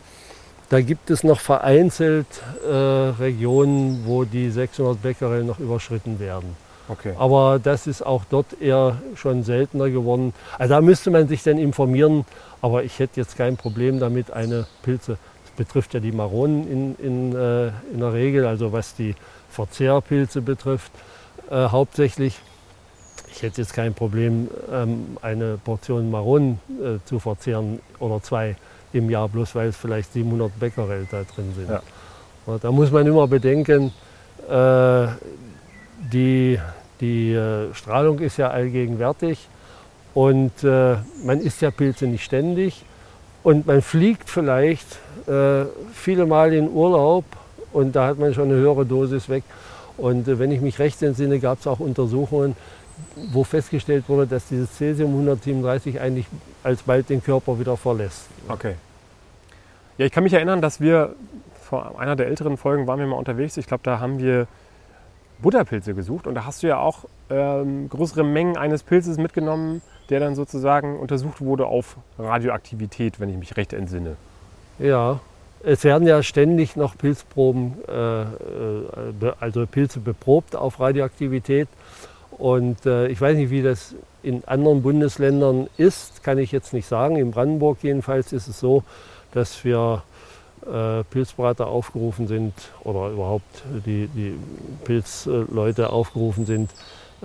Da 0.69 0.81
gibt 0.81 1.11
es 1.11 1.23
noch 1.23 1.39
vereinzelt 1.39 2.27
äh, 2.69 2.73
Regionen, 2.73 4.03
wo 4.05 4.25
die 4.25 4.51
600 4.51 5.01
Becquerel 5.01 5.45
noch 5.45 5.61
überschritten 5.61 6.19
werden. 6.19 6.57
Okay. 6.89 7.15
Aber 7.19 7.61
das 7.63 7.87
ist 7.87 8.05
auch 8.05 8.25
dort 8.29 8.61
eher 8.61 8.97
schon 9.17 9.43
seltener 9.43 9.91
geworden. 9.91 10.33
Also 10.59 10.75
da 10.75 10.81
müsste 10.81 11.11
man 11.11 11.29
sich 11.29 11.43
dann 11.43 11.59
informieren. 11.59 12.25
Aber 12.63 12.85
ich 12.85 12.99
hätte 12.99 13.21
jetzt 13.21 13.37
kein 13.37 13.57
Problem 13.57 14.01
damit, 14.01 14.33
eine 14.33 14.67
Pilze, 14.83 15.19
betrifft 15.57 15.95
ja 15.95 16.01
die 16.01 16.13
Maronen 16.13 16.71
in, 16.71 16.97
in, 16.97 17.35
äh, 17.35 17.69
in 17.93 18.01
der 18.01 18.13
Regel, 18.13 18.47
also 18.47 18.73
was 18.73 18.95
die 18.95 19.15
Verzehrpilze 19.51 20.43
betrifft, 20.43 20.93
äh, 21.51 21.69
hauptsächlich. 21.69 22.39
Ich 23.33 23.43
hätte 23.43 23.61
jetzt 23.61 23.75
kein 23.75 23.95
Problem, 23.95 24.49
ähm, 24.73 25.17
eine 25.21 25.59
Portion 25.59 26.11
Maronen 26.11 26.59
äh, 26.81 26.99
zu 27.07 27.19
verzehren 27.19 27.81
oder 27.99 28.23
zwei 28.23 28.57
im 28.93 29.11
Jahr, 29.11 29.29
bloß 29.29 29.55
weil 29.55 29.69
es 29.69 29.77
vielleicht 29.77 30.13
700 30.13 30.59
Becquerel 30.59 31.07
da 31.11 31.23
drin 31.23 31.53
sind. 31.55 31.69
Ja. 31.69 31.83
Und 32.47 32.63
da 32.65 32.71
muss 32.71 32.91
man 32.91 33.07
immer 33.07 33.27
bedenken, 33.27 33.93
äh, 34.49 35.07
die, 36.13 36.59
die 37.01 37.33
äh, 37.33 37.75
Strahlung 37.75 38.21
ist 38.21 38.37
ja 38.37 38.51
allgegenwärtig 38.51 39.49
und 40.15 40.65
äh, 40.65 40.97
man 41.25 41.41
isst 41.41 41.61
ja 41.61 41.71
Pilze 41.71 42.07
nicht 42.07 42.25
ständig 42.25 42.85
und 43.47 43.65
man 43.65 43.81
fliegt 43.81 44.29
vielleicht 44.29 44.99
äh, 45.29 45.67
viele 45.93 46.27
Mal 46.27 46.53
in 46.53 46.69
Urlaub 46.69 47.25
und 47.73 47.95
da 47.95 48.09
hat 48.09 48.19
man 48.19 48.35
schon 48.35 48.47
eine 48.51 48.55
höhere 48.55 48.85
Dosis 48.85 49.29
weg. 49.29 49.45
Und 49.97 50.27
äh, 50.27 50.41
wenn 50.41 50.51
ich 50.51 50.61
mich 50.61 50.81
recht 50.81 51.01
entsinne, 51.01 51.39
gab 51.39 51.61
es 51.61 51.69
auch 51.69 51.79
Untersuchungen, 51.79 52.57
wo 53.31 53.45
festgestellt 53.45 54.09
wurde, 54.09 54.27
dass 54.27 54.49
dieses 54.49 54.75
Cäsium 54.75 55.13
137 55.13 56.01
eigentlich 56.01 56.27
alsbald 56.65 57.09
den 57.09 57.23
Körper 57.23 57.57
wieder 57.61 57.77
verlässt. 57.77 58.27
Okay. 58.49 58.75
Ja, 59.97 60.07
ich 60.07 60.11
kann 60.11 60.25
mich 60.25 60.33
erinnern, 60.33 60.61
dass 60.61 60.81
wir 60.81 61.15
vor 61.63 62.01
einer 62.01 62.17
der 62.17 62.27
älteren 62.27 62.57
Folgen 62.57 62.89
waren 62.89 62.99
wir 62.99 63.07
mal 63.07 63.15
unterwegs. 63.15 63.57
Ich 63.59 63.69
glaube, 63.69 63.85
da 63.85 64.01
haben 64.01 64.19
wir 64.19 64.49
Butterpilze 65.39 65.95
gesucht 65.95 66.27
und 66.27 66.35
da 66.35 66.47
hast 66.47 66.65
du 66.65 66.67
ja 66.67 66.79
auch 66.81 67.05
ähm, 67.31 67.89
größere 67.91 68.25
Mengen 68.25 68.57
eines 68.57 68.83
Pilzes 68.83 69.19
mitgenommen, 69.19 69.83
der 70.11 70.21
dann 70.21 70.35
sozusagen 70.35 70.99
untersucht 70.99 71.41
wurde 71.41 71.67
auf 71.67 71.97
Radioaktivität, 72.19 73.21
wenn 73.21 73.29
ich 73.29 73.37
mich 73.37 73.57
recht 73.57 73.73
entsinne. 73.73 74.17
Ja, 74.79 75.21
es 75.65 75.85
werden 75.85 76.07
ja 76.07 76.23
ständig 76.23 76.77
noch 76.77 76.97
Pilzproben, 76.97 77.75
äh, 77.89 78.23
äh, 78.23 78.27
also 79.41 79.67
Pilze 79.67 80.01
beprobt 80.01 80.55
auf 80.55 80.79
Radioaktivität. 80.81 81.69
Und 82.39 82.85
äh, 82.87 83.09
ich 83.09 83.21
weiß 83.21 83.37
nicht, 83.37 83.51
wie 83.51 83.63
das 83.63 83.95
in 84.23 84.45
anderen 84.45 84.83
Bundesländern 84.83 85.69
ist, 85.77 86.23
kann 86.23 86.39
ich 86.39 86.53
jetzt 86.53 86.73
nicht 86.73 86.87
sagen. 86.87 87.17
In 87.17 87.31
Brandenburg 87.31 87.79
jedenfalls 87.83 88.33
ist 88.33 88.49
es 88.49 88.61
so, 88.61 88.83
dass 89.33 89.65
wir 89.65 90.03
äh, 90.67 91.05
Pilzberater 91.05 91.67
aufgerufen 91.67 92.27
sind 92.27 92.53
oder 92.85 93.11
überhaupt 93.11 93.63
die, 93.87 94.09
die 94.09 94.39
Pilzleute 94.85 95.91
aufgerufen 95.91 96.45
sind, 96.45 96.71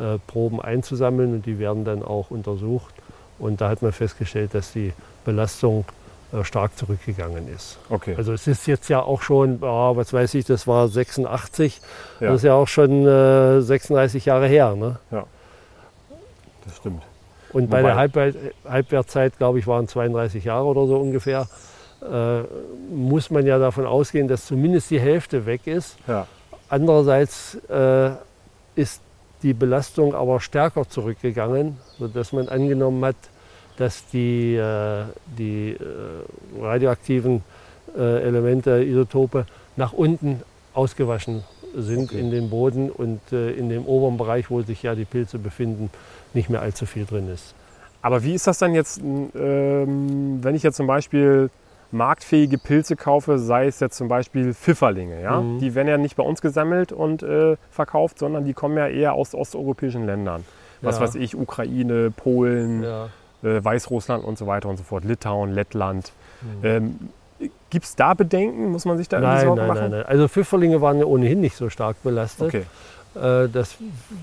äh, 0.02 0.18
Proben 0.28 0.60
einzusammeln 0.62 1.34
und 1.34 1.46
die 1.46 1.60
werden 1.60 1.86
dann 1.86 2.04
auch 2.04 2.32
untersucht. 2.32 2.94
Und 3.40 3.62
da 3.62 3.70
hat 3.70 3.82
man 3.82 3.92
festgestellt, 3.92 4.54
dass 4.54 4.72
die 4.74 4.94
Belastung 5.26 5.86
äh, 6.34 6.44
stark 6.44 6.78
zurückgegangen 6.78 7.48
ist. 7.54 7.78
Okay. 7.90 8.16
Also 8.18 8.34
es 8.34 8.48
ist 8.48 8.68
jetzt 8.68 8.88
ja 8.90 9.02
auch 9.02 9.22
schon, 9.22 9.60
ja, 9.62 9.96
was 9.96 10.14
weiß 10.14 10.34
ich, 10.36 10.46
das 10.46 10.68
war 10.68 10.88
86, 10.88 11.82
Ja. 12.20 12.28
das 12.28 12.38
ist 12.38 12.44
ja 12.44 12.54
auch 12.54 12.68
schon 12.68 13.06
äh, 13.08 13.62
36 13.62 14.26
Jahre 14.26 14.48
her. 14.48 14.76
Ne? 14.76 14.98
das 16.66 16.78
stimmt. 16.78 17.02
Und 17.54 17.70
bei 17.70 17.80
Wobei- 17.80 17.88
der 17.88 17.96
Halbwert, 17.96 18.36
Halbwertzeit, 18.68 19.38
glaube 19.38 19.60
ich, 19.60 19.68
waren 19.68 19.88
32 19.88 20.44
Jahre 20.46 20.66
oder 20.66 20.86
so 20.88 20.98
ungefähr, 20.98 21.48
äh, 22.02 22.42
muss 22.94 23.30
man 23.30 23.46
ja 23.46 23.60
davon 23.60 23.86
ausgehen, 23.86 24.28
dass 24.28 24.46
zumindest 24.46 24.90
die 24.92 25.00
Hälfte 25.00 25.46
weg 25.46 25.68
ist. 25.68 25.98
Ja. 26.08 26.28
Andererseits 26.70 27.58
ist 28.76 29.02
die 29.44 29.54
Belastung 29.54 30.14
aber 30.14 30.40
stärker 30.40 30.88
zurückgegangen, 30.88 31.78
sodass 31.98 32.34
man 32.34 32.48
angenommen 32.50 33.04
hat, 33.06 33.16
dass 33.78 34.06
die, 34.08 34.56
äh, 34.56 35.04
die 35.38 35.72
äh, 35.72 36.62
radioaktiven 36.62 37.44
äh, 37.98 38.22
Elemente, 38.24 38.84
Isotope, 38.84 39.46
nach 39.76 39.94
unten 39.94 40.42
ausgewaschen 40.74 41.44
sind 41.76 42.10
Okay. 42.12 42.20
in 42.20 42.32
den 42.32 42.50
Boden 42.50 42.90
und 42.90 43.22
in 43.32 43.70
dem 43.70 43.86
oberen 43.86 44.18
Bereich, 44.18 44.50
wo 44.50 44.62
sich 44.62 44.84
ja 44.84 44.94
die 44.94 45.06
Pilze 45.06 45.38
befinden, 45.38 45.90
nicht 46.34 46.50
mehr 46.50 46.62
allzu 46.62 46.86
viel 46.86 47.06
drin 47.06 47.30
ist. 47.30 47.56
Aber 48.02 48.24
wie 48.24 48.34
ist 48.34 48.46
das 48.46 48.58
dann 48.58 48.74
jetzt, 48.74 49.00
ähm, 49.00 50.40
wenn 50.44 50.54
ich 50.54 50.64
jetzt 50.64 50.76
zum 50.76 50.88
Beispiel 50.88 51.50
marktfähige 51.92 52.58
Pilze 52.58 52.96
kaufe, 52.96 53.38
sei 53.40 53.68
es 53.68 53.80
jetzt 53.80 53.98
zum 53.98 54.08
Beispiel 54.08 54.54
Pfifferlinge, 54.54 55.22
ja? 55.22 55.42
Mhm. 55.42 55.60
Die 55.60 55.76
werden 55.76 55.88
ja 55.88 55.98
nicht 55.98 56.16
bei 56.16 56.24
uns 56.24 56.42
gesammelt 56.42 56.92
und 56.92 57.24
äh, 57.24 57.58
verkauft, 57.72 58.20
sondern 58.20 58.46
die 58.46 58.54
kommen 58.54 58.78
ja 58.78 58.88
eher 58.88 59.14
aus 59.14 59.34
osteuropäischen 59.36 60.06
Ländern. 60.06 60.46
Was 60.82 60.98
Ja. 60.98 61.04
weiß 61.04 61.16
ich, 61.16 61.36
Ukraine, 61.36 62.12
Polen, 62.12 62.84
Ja. 62.84 63.06
äh, 63.44 63.64
Weißrussland 63.64 64.24
und 64.24 64.38
so 64.38 64.48
weiter 64.48 64.70
und 64.70 64.78
so 64.78 64.84
fort, 64.84 65.04
Litauen, 65.04 65.54
Lettland. 65.54 66.12
Mhm. 66.42 66.66
Ähm, 66.66 67.00
Gibt 67.72 67.86
es 67.86 67.96
da 67.96 68.14
Bedenken? 68.14 68.70
Muss 68.72 68.86
man 68.86 68.98
sich 68.98 69.10
da 69.10 69.18
irgendwie 69.18 69.34
Nein, 69.36 69.46
Sorgen 69.46 69.58
nein, 69.60 69.68
machen? 69.68 69.82
nein, 69.82 69.92
nein. 69.92 70.06
Also 70.06 70.28
Pfifferlinge 70.28 70.80
waren 70.82 71.00
ja 71.00 71.06
ohnehin 71.06 71.42
nicht 71.42 71.56
so 71.56 71.70
stark 71.70 72.02
belastet. 72.04 72.48
Okay. 72.48 72.64
Äh, 73.46 73.50
Das 73.50 73.78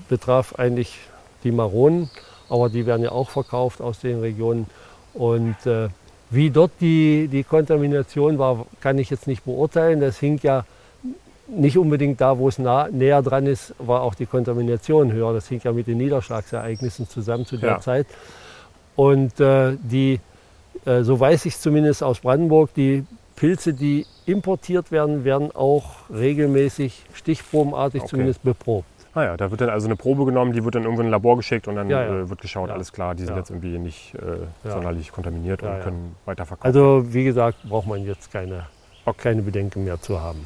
betraf 0.07 0.55
eigentlich 0.57 0.99
die 1.43 1.51
Maronen, 1.51 2.09
aber 2.49 2.69
die 2.69 2.85
werden 2.85 3.03
ja 3.03 3.11
auch 3.11 3.29
verkauft 3.29 3.81
aus 3.81 3.99
den 3.99 4.19
Regionen. 4.21 4.67
Und 5.13 5.55
äh, 5.65 5.89
wie 6.29 6.49
dort 6.49 6.71
die, 6.79 7.27
die 7.31 7.43
Kontamination 7.43 8.37
war, 8.37 8.65
kann 8.81 8.97
ich 8.97 9.09
jetzt 9.09 9.27
nicht 9.27 9.43
beurteilen. 9.45 9.99
Das 9.99 10.19
hing 10.19 10.39
ja 10.43 10.65
nicht 11.47 11.77
unbedingt 11.77 12.21
da, 12.21 12.37
wo 12.37 12.47
es 12.47 12.59
nah, 12.59 12.87
näher 12.91 13.21
dran 13.23 13.47
ist, 13.47 13.73
war 13.79 14.01
auch 14.01 14.13
die 14.13 14.27
Kontamination 14.27 15.11
höher. 15.11 15.33
Das 15.33 15.47
hing 15.47 15.59
ja 15.63 15.71
mit 15.71 15.87
den 15.87 15.97
Niederschlagsereignissen 15.97 17.09
zusammen 17.09 17.45
zu 17.45 17.57
der 17.57 17.69
Ja. 17.71 17.79
Zeit. 17.79 18.05
Und 18.95 19.39
äh, 19.39 19.75
die, 19.81 20.19
äh, 20.85 21.01
so 21.03 21.19
weiß 21.19 21.45
ich 21.45 21.57
zumindest 21.57 22.03
aus 22.03 22.19
Brandenburg, 22.19 22.73
die 22.75 23.05
Pilze, 23.35 23.73
die 23.73 24.05
importiert 24.25 24.91
werden, 24.91 25.23
werden 25.23 25.55
auch 25.55 25.95
regelmäßig 26.13 27.05
stichprobenartig 27.13 28.01
Okay. 28.01 28.09
zumindest 28.09 28.43
beprobt. 28.43 28.85
Ah 29.13 29.23
ja, 29.23 29.37
da 29.37 29.49
wird 29.49 29.61
dann 29.61 29.69
also 29.69 29.87
eine 29.87 29.95
Probe 29.95 30.25
genommen, 30.25 30.53
die 30.53 30.63
wird 30.63 30.75
dann 30.75 30.83
irgendwo 30.83 31.01
in 31.01 31.07
ein 31.07 31.11
Labor 31.11 31.37
geschickt 31.37 31.67
und 31.67 31.75
dann 31.75 31.89
Ja, 31.89 32.03
ja. 32.03 32.19
Äh, 32.21 32.29
wird 32.29 32.41
geschaut, 32.41 32.69
alles 32.69 32.93
klar, 32.93 33.15
die 33.15 33.25
sind 33.25 33.35
jetzt 33.35 33.49
irgendwie 33.49 33.79
nicht 33.79 34.13
äh, 34.15 34.69
sonderlich 34.69 35.11
kontaminiert 35.11 35.63
und 35.63 35.79
können 35.81 36.15
weiterverkauft 36.25 36.65
Also 36.65 37.03
wie 37.13 37.23
gesagt, 37.23 37.57
braucht 37.67 37.87
man 37.87 38.03
jetzt 38.05 38.31
keine, 38.31 38.67
auch 39.05 39.17
keine 39.17 39.41
Bedenken 39.41 39.83
mehr 39.83 39.99
zu 39.99 40.21
haben. 40.21 40.45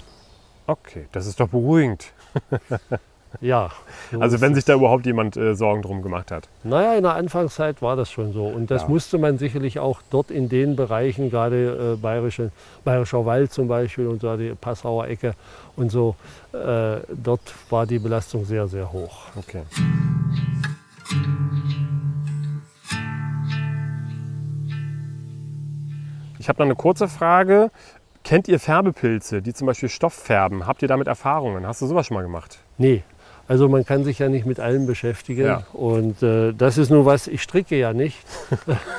Okay, 0.66 1.08
das 1.12 1.28
ist 1.28 1.40
doch 1.40 1.50
beruhigend. 1.50 2.14
Ja. 3.42 3.72
so 4.12 4.20
Also 4.20 4.42
wenn 4.42 4.56
sich 4.56 4.66
da 4.66 4.74
überhaupt 4.76 5.06
jemand 5.06 5.38
äh, 5.38 5.56
Sorgen 5.56 5.82
drum 5.82 6.02
gemacht 6.02 6.32
hat. 6.32 6.48
Naja, 6.64 6.96
in 6.96 7.04
der 7.04 7.16
Anfangszeit 7.16 7.82
war 7.82 7.96
das 7.96 8.12
schon 8.12 8.34
so. 8.34 8.46
Und 8.46 8.70
das 8.72 8.84
Ja. 8.84 8.88
musste 8.90 9.18
man 9.18 9.38
sicherlich 9.38 9.80
auch 9.80 10.02
dort 10.10 10.32
in 10.32 10.50
den 10.50 10.76
Bereichen, 10.76 11.30
gerade 11.30 11.94
äh, 11.94 12.02
Bayerische, 12.02 12.52
Bayerischer 12.84 13.26
Wald 13.26 13.52
zum 13.54 13.68
Beispiel 13.68 14.08
und 14.08 14.24
da 14.24 14.38
die 14.38 14.54
Passauer 14.60 15.08
Ecke 15.08 15.34
und 15.76 15.92
so, 15.92 16.16
äh, 16.54 16.98
dort 17.12 17.42
war 17.70 17.86
die 17.86 18.00
Belastung 18.00 18.46
sehr, 18.46 18.68
sehr 18.68 18.92
hoch. 18.92 19.24
Okay. 19.36 19.64
Ich 26.40 26.50
habe 26.50 26.60
noch 26.60 26.66
eine 26.66 26.76
kurze 26.76 27.08
Frage. 27.08 27.72
Kennt 28.24 28.48
ihr 28.48 28.60
Färbepilze, 28.60 29.42
die 29.42 29.54
zum 29.54 29.68
Beispiel 29.68 29.90
Stoff 29.90 30.14
färben? 30.14 30.66
Habt 30.66 30.82
ihr 30.82 30.88
damit 30.88 31.08
Erfahrungen? 31.08 31.68
Hast 31.68 31.82
du 31.82 31.88
sowas 31.88 32.08
schon 32.08 32.16
mal 32.16 32.22
gemacht? 32.24 32.60
Nee, 32.78 33.04
also 33.48 33.68
man 33.68 33.86
kann 33.86 34.04
sich 34.04 34.20
ja 34.20 34.30
nicht 34.30 34.46
mit 34.46 34.60
allem 34.60 34.86
beschäftigen. 34.86 35.46
Ja. 35.46 35.66
Und 35.74 36.24
äh, 36.24 36.54
das 36.54 36.78
ist 36.78 36.90
nur 36.90 37.06
was, 37.06 37.28
ich 37.28 37.42
stricke 37.42 37.76
ja 37.78 37.94
nicht. 37.94 38.18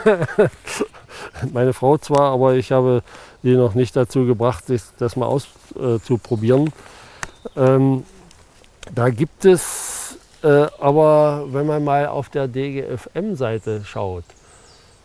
Meine 1.53 1.73
Frau 1.73 1.97
zwar, 1.99 2.33
aber 2.33 2.55
ich 2.55 2.73
habe 2.73 3.03
sie 3.43 3.55
noch 3.57 3.75
nicht 3.75 3.97
dazu 3.97 4.27
gebracht, 4.27 4.65
das, 4.69 4.93
das 4.99 5.17
mal 5.17 5.27
auszuprobieren. 5.27 6.73
Ähm, 7.57 8.05
da 8.95 9.09
gibt 9.09 9.45
es 9.45 10.19
äh, 10.43 10.67
aber, 10.79 11.47
wenn 11.51 11.67
man 11.67 11.83
mal 11.83 12.07
auf 12.07 12.29
der 12.29 12.47
DGFM-Seite 12.49 13.83
schaut 13.85 14.25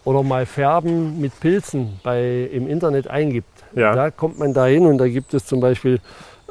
oder 0.03 0.21
mal 0.21 0.45
Färben 0.45 1.21
mit 1.21 1.39
Pilzen 1.39 1.99
bei, 2.03 2.49
im 2.51 2.67
Internet 2.67 3.07
eingibt, 3.07 3.47
Ja. 3.73 3.95
da 3.95 4.11
kommt 4.11 4.37
man 4.37 4.53
da 4.53 4.65
hin 4.65 4.85
und 4.85 4.97
da 4.97 5.07
gibt 5.07 5.33
es 5.33 5.45
zum 5.45 5.61
Beispiel, 5.61 5.95
äh, 5.95 5.99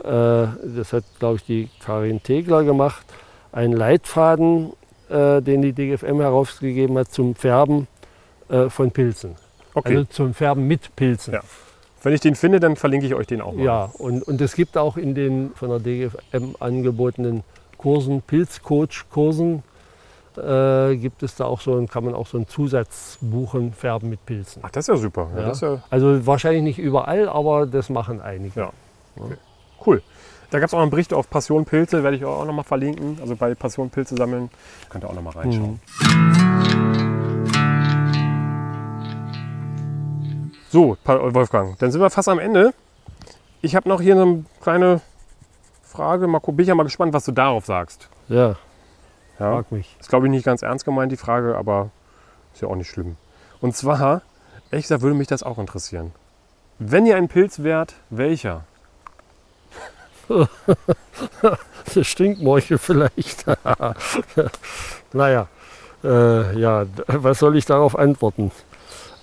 das 0.03 0.93
hat 0.93 1.05
glaube 1.19 1.37
ich 1.37 1.45
die 1.45 1.69
Karin 1.85 2.23
Tegler 2.23 2.65
gemacht, 2.65 3.05
einen 3.53 3.73
Leitfaden, 3.73 4.73
äh, 5.09 5.41
den 5.43 5.63
die 5.63 5.73
DGFM 5.73 6.21
herausgegeben 6.21 6.99
hat 6.99 7.13
zum 7.13 7.35
Färben 7.35 7.89
äh, 8.49 8.69
von 8.69 8.91
Pilzen. 8.91 9.37
Okay. 9.75 9.97
Also 9.97 10.05
zum 10.05 10.35
Färben 10.35 10.67
mit 10.67 10.95
Pilzen. 10.97 11.35
Ja. 11.35 11.41
Wenn 12.03 12.13
ich 12.13 12.21
den 12.21 12.37
finde, 12.37 12.61
dann 12.61 12.77
verlinke 12.77 13.07
ich 13.07 13.15
euch 13.15 13.27
den 13.27 13.41
auch 13.41 13.53
mal. 13.53 13.65
Ja, 13.65 13.91
und, 13.99 14.23
und 14.23 14.41
es 14.41 14.55
gibt 14.55 14.77
auch 14.77 14.97
in 14.97 15.15
den 15.15 15.51
von 15.55 15.69
der 15.69 15.81
DGFM 15.81 16.55
angebotenen 16.61 17.43
Kursen, 17.77 18.23
Pilzcoach-Kursen, 18.23 19.63
äh, 20.37 20.97
gibt 20.97 21.23
es 21.23 21.35
da 21.35 21.45
auch 21.47 21.61
so, 21.61 21.85
kann 21.87 22.05
man 22.05 22.15
auch 22.15 22.27
so 22.27 22.37
einen 22.37 22.47
Zusatz 22.49 23.19
buchen, 23.21 23.73
Färben 23.73 24.11
mit 24.11 24.25
Pilzen. 24.27 24.63
Ach, 24.65 24.71
das 24.71 24.85
ist 24.85 24.89
ja 24.89 24.97
super. 24.97 25.29
Ja, 25.35 25.43
Ja. 25.43 25.51
Ist 25.51 25.63
ja 25.63 25.83
Also 25.91 26.27
wahrscheinlich 26.27 26.63
nicht 26.63 26.79
überall, 26.79 27.29
aber 27.29 27.67
das 27.67 27.89
machen 27.91 28.21
einige. 28.21 28.61
Ja. 28.61 28.73
Cool. 29.87 30.03
Da 30.51 30.59
gab 30.61 30.69
es 30.69 30.75
auch 30.75 30.81
einen 30.81 30.91
Bericht 30.91 31.13
auf 31.13 31.29
Passion 31.29 31.65
Pilze, 31.67 32.03
werde 32.03 32.17
ich 32.17 32.25
auch 32.25 32.45
noch 32.47 32.55
mal 32.55 32.63
verlinken. 32.63 33.19
Also 33.21 33.37
bei 33.37 33.55
Passion 33.55 33.91
Pilze 33.91 34.17
sammeln, 34.17 34.49
könnt 34.89 35.05
ihr 35.05 35.11
auch 35.11 35.15
noch 35.15 35.23
mal 35.23 35.31
reinschauen. 35.35 35.79
So, 40.71 40.97
Pa- 41.03 41.35
Wolfgang, 41.35 41.79
dann 41.79 41.91
sind 41.91 42.01
wir 42.01 42.11
fast 42.11 42.29
am 42.29 42.39
Ende. 42.39 42.73
Ich 43.63 43.75
habe 43.75 43.89
noch 43.89 44.01
hier 44.01 44.15
eine 44.21 44.45
kleine 44.61 45.01
Frage. 45.83 46.27
Mal 46.29 46.41
gucken, 46.41 46.57
bin 46.57 46.65
ich 46.65 46.69
ja 46.69 46.75
mal 46.75 46.83
gespannt, 46.85 47.13
was 47.15 47.25
du 47.25 47.33
darauf 47.33 47.65
sagst. 47.67 48.09
Ja, 48.29 48.57
Ja, 49.39 49.53
frag 49.53 49.73
mich. 49.73 49.97
ist 49.99 50.09
glaube 50.09 50.27
ich 50.27 50.31
nicht 50.31 50.45
ganz 50.45 50.63
ernst 50.63 50.85
gemeint, 50.85 51.11
die 51.11 51.17
Frage, 51.17 51.57
aber 51.57 51.91
ist 52.53 52.61
ja 52.63 52.69
auch 52.69 52.77
nicht 52.77 52.91
schlimm. 52.91 53.17
Und 53.61 53.75
zwar, 53.77 54.23
ehrlich 54.71 54.85
gesagt, 54.85 55.03
würde 55.03 55.17
mich 55.17 55.27
das 55.29 55.43
auch 55.43 55.59
interessieren. 55.59 56.13
Wenn 56.79 57.07
ihr 57.07 57.17
ein 57.17 57.29
Pilz 57.29 57.61
wärt, 57.63 57.95
welcher? 58.11 58.65
Das 61.95 62.07
Stinkmorchel 62.07 62.79
vielleicht. 62.79 63.47
naja, 65.13 65.49
äh, 66.05 66.59
ja, 66.59 66.85
was 67.07 67.39
soll 67.39 67.57
ich 67.57 67.65
darauf 67.65 67.99
antworten? 67.99 68.51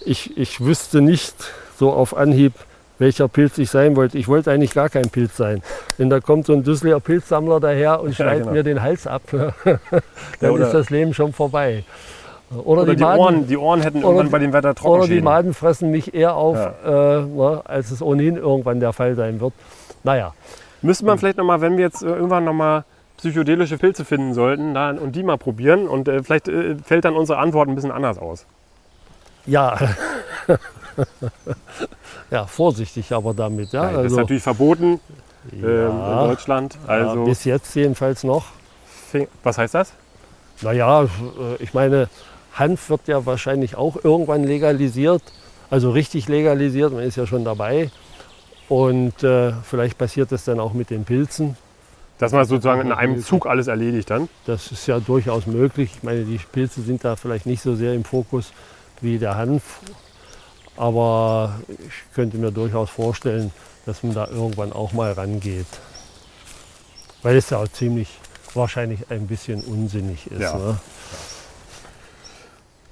Ich, 0.04 0.36
ich 0.38 0.62
wüsste 0.62 1.02
nicht 1.02 1.36
so 1.78 1.92
auf 1.94 2.16
Anhieb, 2.18 2.54
welcher 2.98 3.28
Pilz 3.28 3.58
ich 3.58 3.70
sein 3.70 3.96
wollte. 3.96 4.18
Ich 4.18 4.28
wollte 4.28 4.52
eigentlich 4.52 4.74
gar 4.74 4.90
kein 4.90 5.10
Pilz 5.10 5.38
sein. 5.38 5.62
Denn 6.00 6.10
da 6.10 6.20
kommt 6.20 6.48
so 6.48 6.54
ein 6.54 6.64
Düsseler 6.64 7.00
Pilzsammler 7.00 7.60
daher 7.60 8.02
und 8.02 8.16
schneidet 8.16 8.44
genau. 8.44 8.54
mir 8.54 8.64
den 8.64 8.82
Hals 8.82 9.06
ab. 9.06 9.22
Dann 10.40 10.52
oder- 10.52 10.66
ist 10.68 10.74
das 10.74 10.90
Leben 10.90 11.14
schon 11.14 11.34
vorbei. 11.34 11.84
Oder, 12.52 12.84
Oder 12.84 12.86
die, 12.92 12.96
die, 12.98 13.04
Maden, 13.04 13.20
Ohren, 13.20 13.48
die 13.48 13.58
Ohren 13.58 13.82
hätten 13.82 14.02
irgendwann 14.02 14.28
die- 14.28 14.32
bei 14.32 14.40
dem 14.40 14.54
Wetter 14.54 14.86
oder 14.86 15.08
die. 15.08 15.20
Maden 15.20 15.54
fressen 15.54 15.90
mich 15.90 16.14
eher 16.14 16.36
auf, 16.36 16.56
Ja. 16.58 17.18
äh, 17.20 17.26
na, 17.26 17.62
als 17.66 17.90
es 17.90 18.02
ohnehin 18.04 18.38
irgendwann 18.38 18.80
der 18.80 18.94
Fall 18.94 19.16
sein 19.16 19.40
wird. 19.40 19.54
Naja, 20.04 20.34
Müsste 20.86 21.06
man 21.06 21.18
vielleicht 21.18 21.38
noch 21.38 21.46
mal, 21.46 21.62
wenn 21.62 21.78
wir 21.78 21.86
jetzt 21.86 22.04
äh, 22.04 22.08
irgendwann 22.08 22.46
noch 22.46 22.54
mal 22.54 22.86
psychedelische 23.18 23.78
Pilze 23.78 24.06
finden 24.06 24.34
sollten 24.34 24.74
dann, 24.74 25.00
und 25.00 25.16
die 25.16 25.24
mal 25.24 25.38
probieren 25.38 25.88
und 25.88 26.08
äh, 26.08 26.22
vielleicht 26.22 26.48
äh, 26.48 26.76
fällt 26.76 27.06
dann 27.06 27.16
unsere 27.16 27.40
Antwort 27.40 27.68
ein 27.70 27.76
bisschen 27.76 27.92
anders 27.92 28.18
aus. 28.18 28.46
Ja. 29.46 29.78
ja, 32.32 32.46
vorsichtig 32.46 33.12
aber 33.14 33.34
damit. 33.34 33.72
Ja, 33.72 33.84
Nein, 33.84 33.94
das 33.94 34.06
ist 34.06 34.12
also, 34.12 34.22
natürlich 34.22 34.44
verboten 34.44 35.00
in 35.52 35.64
ja, 35.64 36.26
Deutschland. 36.28 36.78
ja, 36.88 36.94
Also, 36.94 37.24
bis 37.26 37.44
jetzt 37.46 37.76
jedenfalls 37.76 38.24
noch. 38.24 38.46
was 39.44 39.58
heißt 39.58 39.74
das? 39.74 39.94
Naja, 40.62 41.04
äh, 41.04 41.08
ich 41.60 41.74
meine, 41.74 42.10
Hanf 42.54 42.90
wird 42.90 43.08
ja 43.08 43.26
wahrscheinlich 43.26 43.76
auch 43.76 44.04
irgendwann 44.04 44.44
legalisiert. 44.44 45.22
Also 45.70 45.92
richtig 45.92 46.28
legalisiert, 46.28 46.94
man 46.94 47.04
ist 47.04 47.18
ja 47.18 47.26
schon 47.26 47.44
dabei. 47.44 47.90
Und 48.68 49.24
äh, 49.24 49.54
vielleicht 49.64 49.98
passiert 49.98 50.32
das 50.32 50.46
dann 50.46 50.60
auch 50.60 50.74
mit 50.74 50.90
den 50.90 51.06
Pilzen. 51.06 51.56
Dass 52.18 52.32
man 52.32 52.46
sozusagen 52.46 52.82
in 52.82 52.92
einem. 52.92 53.22
Zug 53.22 53.46
alles 53.46 53.68
erledigt 53.68 54.10
dann. 54.10 54.30
Das 54.46 54.72
ist 54.72 54.88
ja 54.88 55.00
durchaus 55.00 55.48
möglich. 55.48 55.92
Ich 55.98 56.04
meine, 56.04 56.24
die 56.24 56.40
Pilze 56.52 56.82
sind 56.82 57.04
da 57.04 57.16
vielleicht 57.16 57.46
nicht 57.46 57.62
so 57.62 57.76
sehr 57.76 57.94
im 57.94 58.06
Fokus 58.06 58.54
wie 59.02 59.20
der 59.20 59.36
Hanf. 59.36 59.82
Aber 60.78 61.60
ich 61.68 62.14
könnte 62.14 62.38
mir 62.38 62.52
durchaus 62.52 62.90
vorstellen, 62.90 63.52
dass 63.86 64.04
man 64.04 64.14
da 64.14 64.28
irgendwann 64.28 64.74
auch 64.74 64.94
mal 64.94 65.12
rangeht. 65.12 65.68
Weil 67.22 67.36
es 67.38 67.50
ja 67.50 67.58
auch 67.58 67.68
ziemlich 67.68 68.10
wahrscheinlich 68.54 69.12
ein 69.12 69.28
bisschen 69.28 69.62
unsinnig 69.62 70.28
ist. 70.32 70.42
Ja. 70.42 70.58
Ne? 70.58 70.80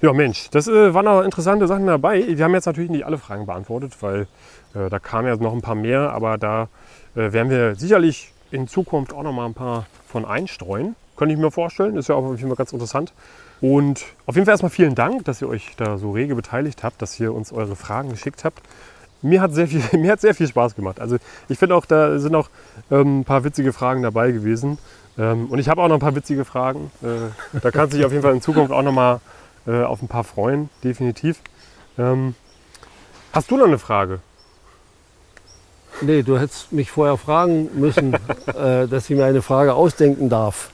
Ja, 0.04 0.12
Mensch, 0.12 0.50
das 0.50 0.68
äh, 0.68 0.94
waren 0.94 1.06
noch 1.06 1.22
interessante 1.22 1.66
Sachen 1.66 1.88
dabei. 1.88 2.26
Wir 2.28 2.44
haben 2.44 2.54
jetzt 2.54 2.66
natürlich 2.66 2.89
nicht 2.89 3.06
alle 3.06 3.18
Fragen 3.18 3.46
beantwortet, 3.46 3.94
weil 4.02 4.28
äh, 4.76 4.89
da 4.89 5.00
kamen 5.00 5.30
ja 5.30 5.38
noch 5.38 5.54
ein 5.54 5.62
paar 5.62 5.76
mehr, 5.76 6.12
aber 6.12 6.38
da 6.38 6.68
äh, 7.16 7.32
werden 7.32 7.50
wir 7.50 7.76
sicherlich 7.76 8.34
in 8.52 8.68
Zukunft 8.68 9.13
auch 9.13 9.24
noch 9.24 9.32
mal 9.32 9.46
ein 9.46 9.54
paar 9.54 9.86
von 10.06 10.26
einstreuen. 10.26 10.98
Könnte 11.16 11.34
ich 11.34 11.39
mir 11.39 11.52
vorstellen. 11.52 11.96
Ist 11.96 12.10
ja 12.10 12.16
auch 12.16 12.26
auf 12.26 12.36
jeden 12.36 12.50
Fall 12.50 12.58
ganz 12.58 12.74
interessant. 12.74 13.13
Und 13.62 14.04
auf 14.26 14.36
jeden 14.36 14.44
Fall 14.44 14.52
erstmal 14.52 14.72
vielen 14.72 14.94
Dank, 14.94 15.24
dass 15.24 15.42
ihr 15.42 15.48
euch 15.48 15.72
da 15.78 15.98
so 15.98 16.12
rege 16.12 16.36
beteiligt 16.36 16.84
habt, 16.84 17.02
dass 17.02 17.18
ihr 17.22 17.34
uns 17.34 17.54
eure 17.54 17.78
Fragen 17.78 18.10
geschickt 18.10 18.44
habt. 18.44 18.62
Mir 19.22 19.39
hat 19.39 19.54
sehr 19.54 19.70
viel, 19.70 19.84
mir 19.98 20.12
hat 20.12 20.20
sehr 20.20 20.36
viel 20.36 20.50
Spaß 20.50 20.76
gemacht. 20.76 21.00
Also 21.00 21.16
ich 21.48 21.58
finde 21.58 21.76
auch, 21.76 21.86
da 21.86 22.20
sind 22.20 22.36
auch 22.36 22.50
ähm, 22.92 23.22
ein 23.22 23.24
paar 23.24 23.46
witzige 23.46 23.72
Fragen 23.72 24.02
dabei 24.02 24.32
gewesen. 24.32 24.80
Ähm, 25.18 25.46
und 25.50 25.60
ich 25.60 25.70
habe 25.70 25.82
auch 25.82 25.88
noch 25.88 25.96
ein 25.96 26.02
paar 26.02 26.18
witzige 26.18 26.44
Fragen. 26.44 26.92
Äh, 27.02 27.60
da 27.62 27.72
kannst 27.72 27.94
du 27.94 27.98
dich 27.98 28.06
auf 28.06 28.12
jeden 28.12 28.24
Fall 28.24 28.34
in 28.34 28.42
Zukunft 28.42 28.74
auch 28.74 28.84
noch 28.84 28.92
mal 28.92 29.22
äh, 29.67 29.84
auf 29.84 30.02
ein 30.02 30.08
paar 30.08 30.23
freuen, 30.23 30.69
definitiv. 30.84 31.39
Ähm, 31.97 32.36
hast 33.32 33.52
du 33.52 33.58
noch 33.58 33.67
eine 33.67 33.80
Frage? 33.80 34.19
Nee, 36.02 36.23
du 36.23 36.39
hättest 36.39 36.71
mich 36.71 36.91
vorher 36.91 37.17
fragen 37.17 37.69
müssen, 37.80 38.13
äh, 38.47 38.88
dass 38.88 39.10
ich 39.10 39.15
mir 39.15 39.26
eine 39.26 39.41
Frage 39.41 39.73
ausdenken 39.73 40.30
darf. 40.30 40.71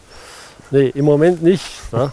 Nee, 0.71 0.87
im 0.87 1.05
Moment 1.05 1.41
nicht. 1.41 1.91
Ne? 1.91 2.11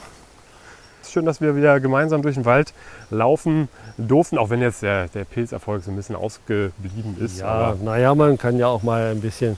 Es 1.00 1.08
ist 1.08 1.12
schön, 1.12 1.24
dass 1.24 1.40
wir 1.40 1.56
wieder 1.56 1.78
gemeinsam 1.80 2.22
durch 2.22 2.34
den 2.34 2.44
Wald 2.44 2.72
laufen 3.10 3.68
durften, 3.96 4.38
auch 4.38 4.50
wenn 4.50 4.60
jetzt 4.60 4.82
der, 4.82 5.08
der 5.08 5.24
Pilzerfolg 5.24 5.82
so 5.84 5.90
ein 5.90 5.96
bisschen 5.96 6.16
ausgeblieben 6.16 7.16
ist. 7.20 7.38
Ja, 7.38 7.74
naja, 7.82 8.14
man 8.14 8.38
kann 8.38 8.58
ja 8.58 8.66
auch 8.66 8.82
mal 8.82 9.10
ein 9.12 9.20
bisschen 9.20 9.56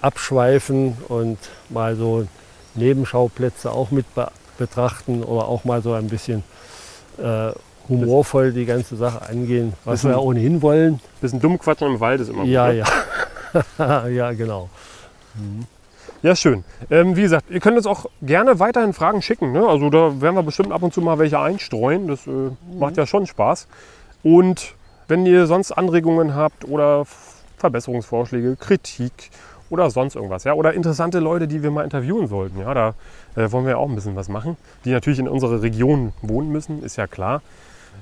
abschweifen 0.00 0.96
und 1.08 1.38
mal 1.68 1.96
so 1.96 2.26
Nebenschauplätze 2.74 3.70
auch 3.70 3.90
mit 3.90 4.06
betrachten 4.58 5.22
oder 5.22 5.46
auch 5.48 5.64
mal 5.64 5.82
so 5.82 5.92
ein 5.92 6.08
bisschen 6.08 6.42
äh, 7.18 7.50
humorvoll 7.88 8.52
die 8.52 8.66
ganze 8.66 8.96
Sache 8.96 9.28
angehen, 9.28 9.72
was 9.84 10.04
wir 10.04 10.12
ja 10.12 10.18
ohnehin 10.18 10.60
wollen. 10.62 11.00
bisschen 11.20 11.40
dumm 11.40 11.58
quatschen 11.58 11.88
im 11.88 12.00
Wald 12.00 12.20
ist 12.20 12.28
immer 12.28 12.44
Ja, 12.44 12.66
gut. 12.72 12.84
ne? 13.54 13.64
ja. 13.78 14.08
ja, 14.08 14.32
genau. 14.32 14.68
Ja, 16.22 16.34
schön. 16.34 16.64
Ähm, 16.90 17.14
wie 17.16 17.22
gesagt, 17.22 17.50
ihr 17.50 17.60
könnt 17.60 17.76
uns 17.76 17.86
auch 17.86 18.06
gerne 18.22 18.58
weiterhin 18.58 18.92
Fragen 18.92 19.22
schicken. 19.22 19.52
Ne? 19.52 19.66
Also 19.66 19.90
da 19.90 20.20
werden 20.20 20.34
wir 20.34 20.42
bestimmt 20.42 20.72
ab 20.72 20.82
und 20.82 20.92
zu 20.92 21.00
mal 21.00 21.18
welche 21.18 21.38
einstreuen. 21.38 22.08
Das 22.08 22.26
äh, 22.26 22.30
macht 22.78 22.96
ja 22.96 23.06
schon 23.06 23.26
Spaß. 23.26 23.68
Und 24.22 24.74
wenn 25.08 25.24
ihr 25.26 25.46
sonst 25.46 25.72
Anregungen 25.72 26.34
habt 26.34 26.64
oder 26.64 27.04
Verbesserungsvorschläge, 27.58 28.56
Kritik 28.56 29.30
oder 29.70 29.90
sonst 29.90 30.14
irgendwas, 30.14 30.44
ja, 30.44 30.54
oder 30.54 30.74
interessante 30.74 31.18
Leute, 31.18 31.48
die 31.48 31.62
wir 31.62 31.70
mal 31.70 31.84
interviewen 31.84 32.28
sollten, 32.28 32.60
ja, 32.60 32.72
da 32.74 32.94
äh, 33.34 33.50
wollen 33.52 33.66
wir 33.66 33.78
auch 33.78 33.88
ein 33.88 33.94
bisschen 33.94 34.16
was 34.16 34.28
machen, 34.28 34.56
die 34.84 34.90
natürlich 34.90 35.18
in 35.18 35.28
unserer 35.28 35.62
Region 35.62 36.12
wohnen 36.22 36.50
müssen, 36.50 36.82
ist 36.82 36.96
ja 36.96 37.06
klar. 37.06 37.42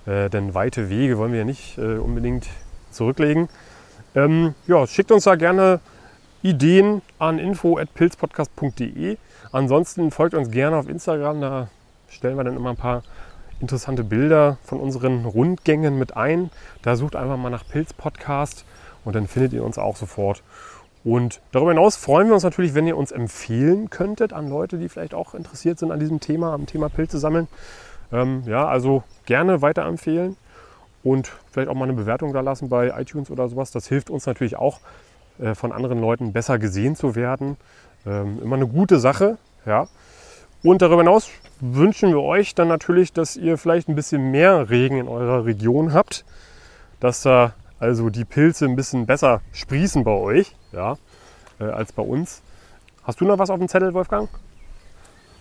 Äh, 0.06 0.28
denn 0.28 0.54
weite 0.54 0.90
Wege 0.90 1.18
wollen 1.18 1.32
wir 1.32 1.40
ja 1.40 1.44
nicht 1.44 1.78
äh, 1.78 1.96
unbedingt 1.96 2.46
zurücklegen. 2.90 3.48
Ähm, 4.14 4.54
ja, 4.66 4.86
schickt 4.86 5.10
uns 5.10 5.24
da 5.24 5.34
gerne 5.34 5.80
Ideen 6.42 7.00
an 7.18 7.38
info.pilzpodcast.de. 7.38 9.16
Ansonsten 9.52 10.10
folgt 10.10 10.34
uns 10.34 10.50
gerne 10.50 10.76
auf 10.76 10.88
Instagram, 10.88 11.40
da 11.40 11.68
stellen 12.08 12.36
wir 12.36 12.44
dann 12.44 12.56
immer 12.56 12.70
ein 12.70 12.76
paar 12.76 13.02
interessante 13.60 14.04
Bilder 14.04 14.58
von 14.64 14.80
unseren 14.80 15.24
Rundgängen 15.24 15.98
mit 15.98 16.16
ein. 16.16 16.50
Da 16.82 16.96
sucht 16.96 17.16
einfach 17.16 17.36
mal 17.36 17.50
nach 17.50 17.66
Pilzpodcast 17.66 18.64
und 19.04 19.14
dann 19.14 19.26
findet 19.26 19.52
ihr 19.52 19.64
uns 19.64 19.78
auch 19.78 19.96
sofort. 19.96 20.42
Und 21.04 21.42
darüber 21.52 21.70
hinaus 21.70 21.96
freuen 21.96 22.28
wir 22.28 22.34
uns 22.34 22.44
natürlich, 22.44 22.74
wenn 22.74 22.86
ihr 22.86 22.96
uns 22.96 23.12
empfehlen 23.12 23.90
könntet 23.90 24.32
an 24.32 24.48
Leute, 24.48 24.78
die 24.78 24.88
vielleicht 24.88 25.14
auch 25.14 25.34
interessiert 25.34 25.78
sind 25.78 25.92
an 25.92 26.00
diesem 26.00 26.18
Thema, 26.18 26.54
am 26.54 26.64
Thema 26.64 26.88
Pilze 26.88 27.18
sammeln. 27.18 27.46
Ähm, 28.10 28.42
ja, 28.46 28.66
also 28.66 29.04
gerne 29.26 29.60
weiterempfehlen 29.60 30.36
und 31.02 31.30
vielleicht 31.52 31.68
auch 31.68 31.74
mal 31.74 31.84
eine 31.84 31.92
Bewertung 31.92 32.32
da 32.32 32.40
lassen 32.40 32.70
bei 32.70 32.88
iTunes 32.98 33.30
oder 33.30 33.48
sowas. 33.48 33.70
Das 33.70 33.86
hilft 33.86 34.08
uns 34.08 34.24
natürlich 34.24 34.56
auch, 34.56 34.80
äh, 35.38 35.54
von 35.54 35.72
anderen 35.72 36.00
Leuten 36.00 36.32
besser 36.32 36.58
gesehen 36.58 36.96
zu 36.96 37.14
werden. 37.14 37.58
Ähm, 38.06 38.40
immer 38.42 38.56
eine 38.56 38.66
gute 38.66 38.98
Sache. 38.98 39.36
Ja. 39.66 39.88
Und 40.62 40.80
darüber 40.80 41.02
hinaus 41.02 41.28
wünschen 41.60 42.10
wir 42.10 42.22
euch 42.22 42.54
dann 42.54 42.68
natürlich, 42.68 43.12
dass 43.12 43.36
ihr 43.36 43.58
vielleicht 43.58 43.88
ein 43.88 43.94
bisschen 43.94 44.30
mehr 44.30 44.70
Regen 44.70 44.96
in 44.96 45.08
eurer 45.08 45.44
Region 45.44 45.92
habt, 45.92 46.24
dass 47.00 47.20
da 47.20 47.52
also 47.78 48.08
die 48.08 48.24
Pilze 48.24 48.64
ein 48.64 48.76
bisschen 48.76 49.04
besser 49.04 49.42
sprießen 49.52 50.04
bei 50.04 50.12
euch 50.12 50.56
ja, 50.74 50.96
äh, 51.60 51.64
als 51.64 51.92
bei 51.92 52.02
uns. 52.02 52.42
Hast 53.04 53.20
du 53.20 53.24
noch 53.24 53.38
was 53.38 53.50
auf 53.50 53.58
dem 53.58 53.68
Zettel, 53.68 53.94
Wolfgang? 53.94 54.28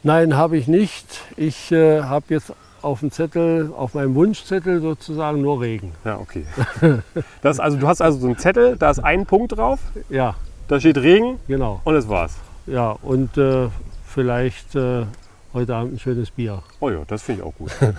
Nein, 0.03 0.35
habe 0.35 0.57
ich 0.57 0.67
nicht. 0.67 1.21
Ich 1.37 1.71
äh, 1.71 2.01
habe 2.01 2.25
jetzt 2.29 2.53
auf 2.81 2.99
dem 2.99 3.11
Zettel, 3.11 3.71
auf 3.75 3.93
meinem 3.93 4.15
Wunschzettel 4.15 4.81
sozusagen 4.81 5.41
nur 5.41 5.61
Regen. 5.61 5.93
Ja, 6.03 6.19
okay. 6.19 6.45
Das, 7.41 7.59
also, 7.59 7.77
du 7.77 7.87
hast 7.87 8.01
also 8.01 8.19
so 8.19 8.27
einen 8.27 8.37
Zettel, 8.37 8.75
da 8.77 8.91
ist 8.91 8.99
ein 8.99 9.25
Punkt 9.25 9.57
drauf, 9.57 9.79
Ja, 10.09 10.35
da 10.67 10.79
steht 10.79 10.97
Regen 10.97 11.39
genau. 11.47 11.81
und 11.85 11.93
das 11.93 12.09
war's. 12.09 12.35
Ja, 12.65 12.97
und 13.01 13.37
äh, 13.37 13.69
vielleicht 14.05 14.75
äh, 14.75 15.05
heute 15.53 15.75
Abend 15.75 15.93
ein 15.93 15.99
schönes 15.99 16.31
Bier. 16.31 16.63
Oh 16.79 16.89
ja, 16.89 17.03
das 17.07 17.23
finde 17.23 17.41
ich 17.41 17.47
auch 17.47 17.55
gut. 17.55 17.71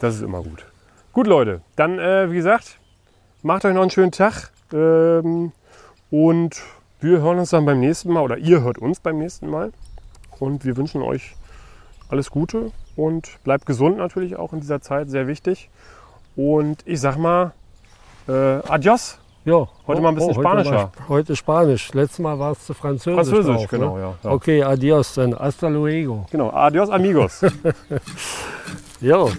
Das 0.00 0.14
ist 0.14 0.22
immer 0.22 0.42
gut. 0.42 0.64
Gut, 1.12 1.26
Leute, 1.26 1.60
dann 1.74 1.98
äh, 1.98 2.30
wie 2.30 2.36
gesagt, 2.36 2.78
macht 3.42 3.64
euch 3.64 3.74
noch 3.74 3.82
einen 3.82 3.90
schönen 3.90 4.12
Tag. 4.12 4.52
Ähm, 4.72 5.50
und 6.10 6.62
wir 7.00 7.20
hören 7.20 7.38
uns 7.38 7.50
dann 7.50 7.64
beim 7.64 7.80
nächsten 7.80 8.12
Mal 8.12 8.22
oder 8.22 8.38
ihr 8.38 8.62
hört 8.62 8.78
uns 8.78 9.00
beim 9.00 9.18
nächsten 9.18 9.48
Mal. 9.48 9.72
Und 10.40 10.64
wir 10.64 10.76
wünschen 10.76 11.02
euch 11.02 11.34
alles 12.08 12.30
Gute 12.30 12.70
und 12.96 13.28
bleibt 13.44 13.66
gesund 13.66 13.98
natürlich 13.98 14.36
auch 14.36 14.52
in 14.52 14.60
dieser 14.60 14.80
Zeit, 14.80 15.10
sehr 15.10 15.26
wichtig. 15.26 15.68
Und 16.36 16.78
ich 16.86 17.00
sag 17.00 17.16
mal, 17.16 17.52
äh, 18.28 18.32
adios. 18.32 19.18
Ja, 19.44 19.66
Heute 19.86 20.00
mal 20.02 20.10
ein 20.10 20.14
bisschen 20.16 20.30
heute 20.36 20.40
spanischer. 20.40 20.72
mal- 20.98 21.08
Heute 21.08 21.34
Spanisch. 21.36 21.92
Letztes 21.94 22.18
Mal 22.18 22.38
war 22.38 22.52
es 22.52 22.66
zu 22.66 22.74
Französisch. 22.74 23.14
Französisch, 23.14 23.56
drauf, 23.56 23.68
genau, 23.68 23.96
Ne? 23.96 24.02
ja. 24.02 24.14
ja. 24.22 24.30
Okay, 24.30 24.62
adios, 24.62 25.14
dann 25.14 25.34
hasta 25.38 25.68
luego. 25.68 26.26
Genau, 26.30 26.50
adios 26.50 26.90
amigos. 26.90 27.40
Jo. 29.00 29.30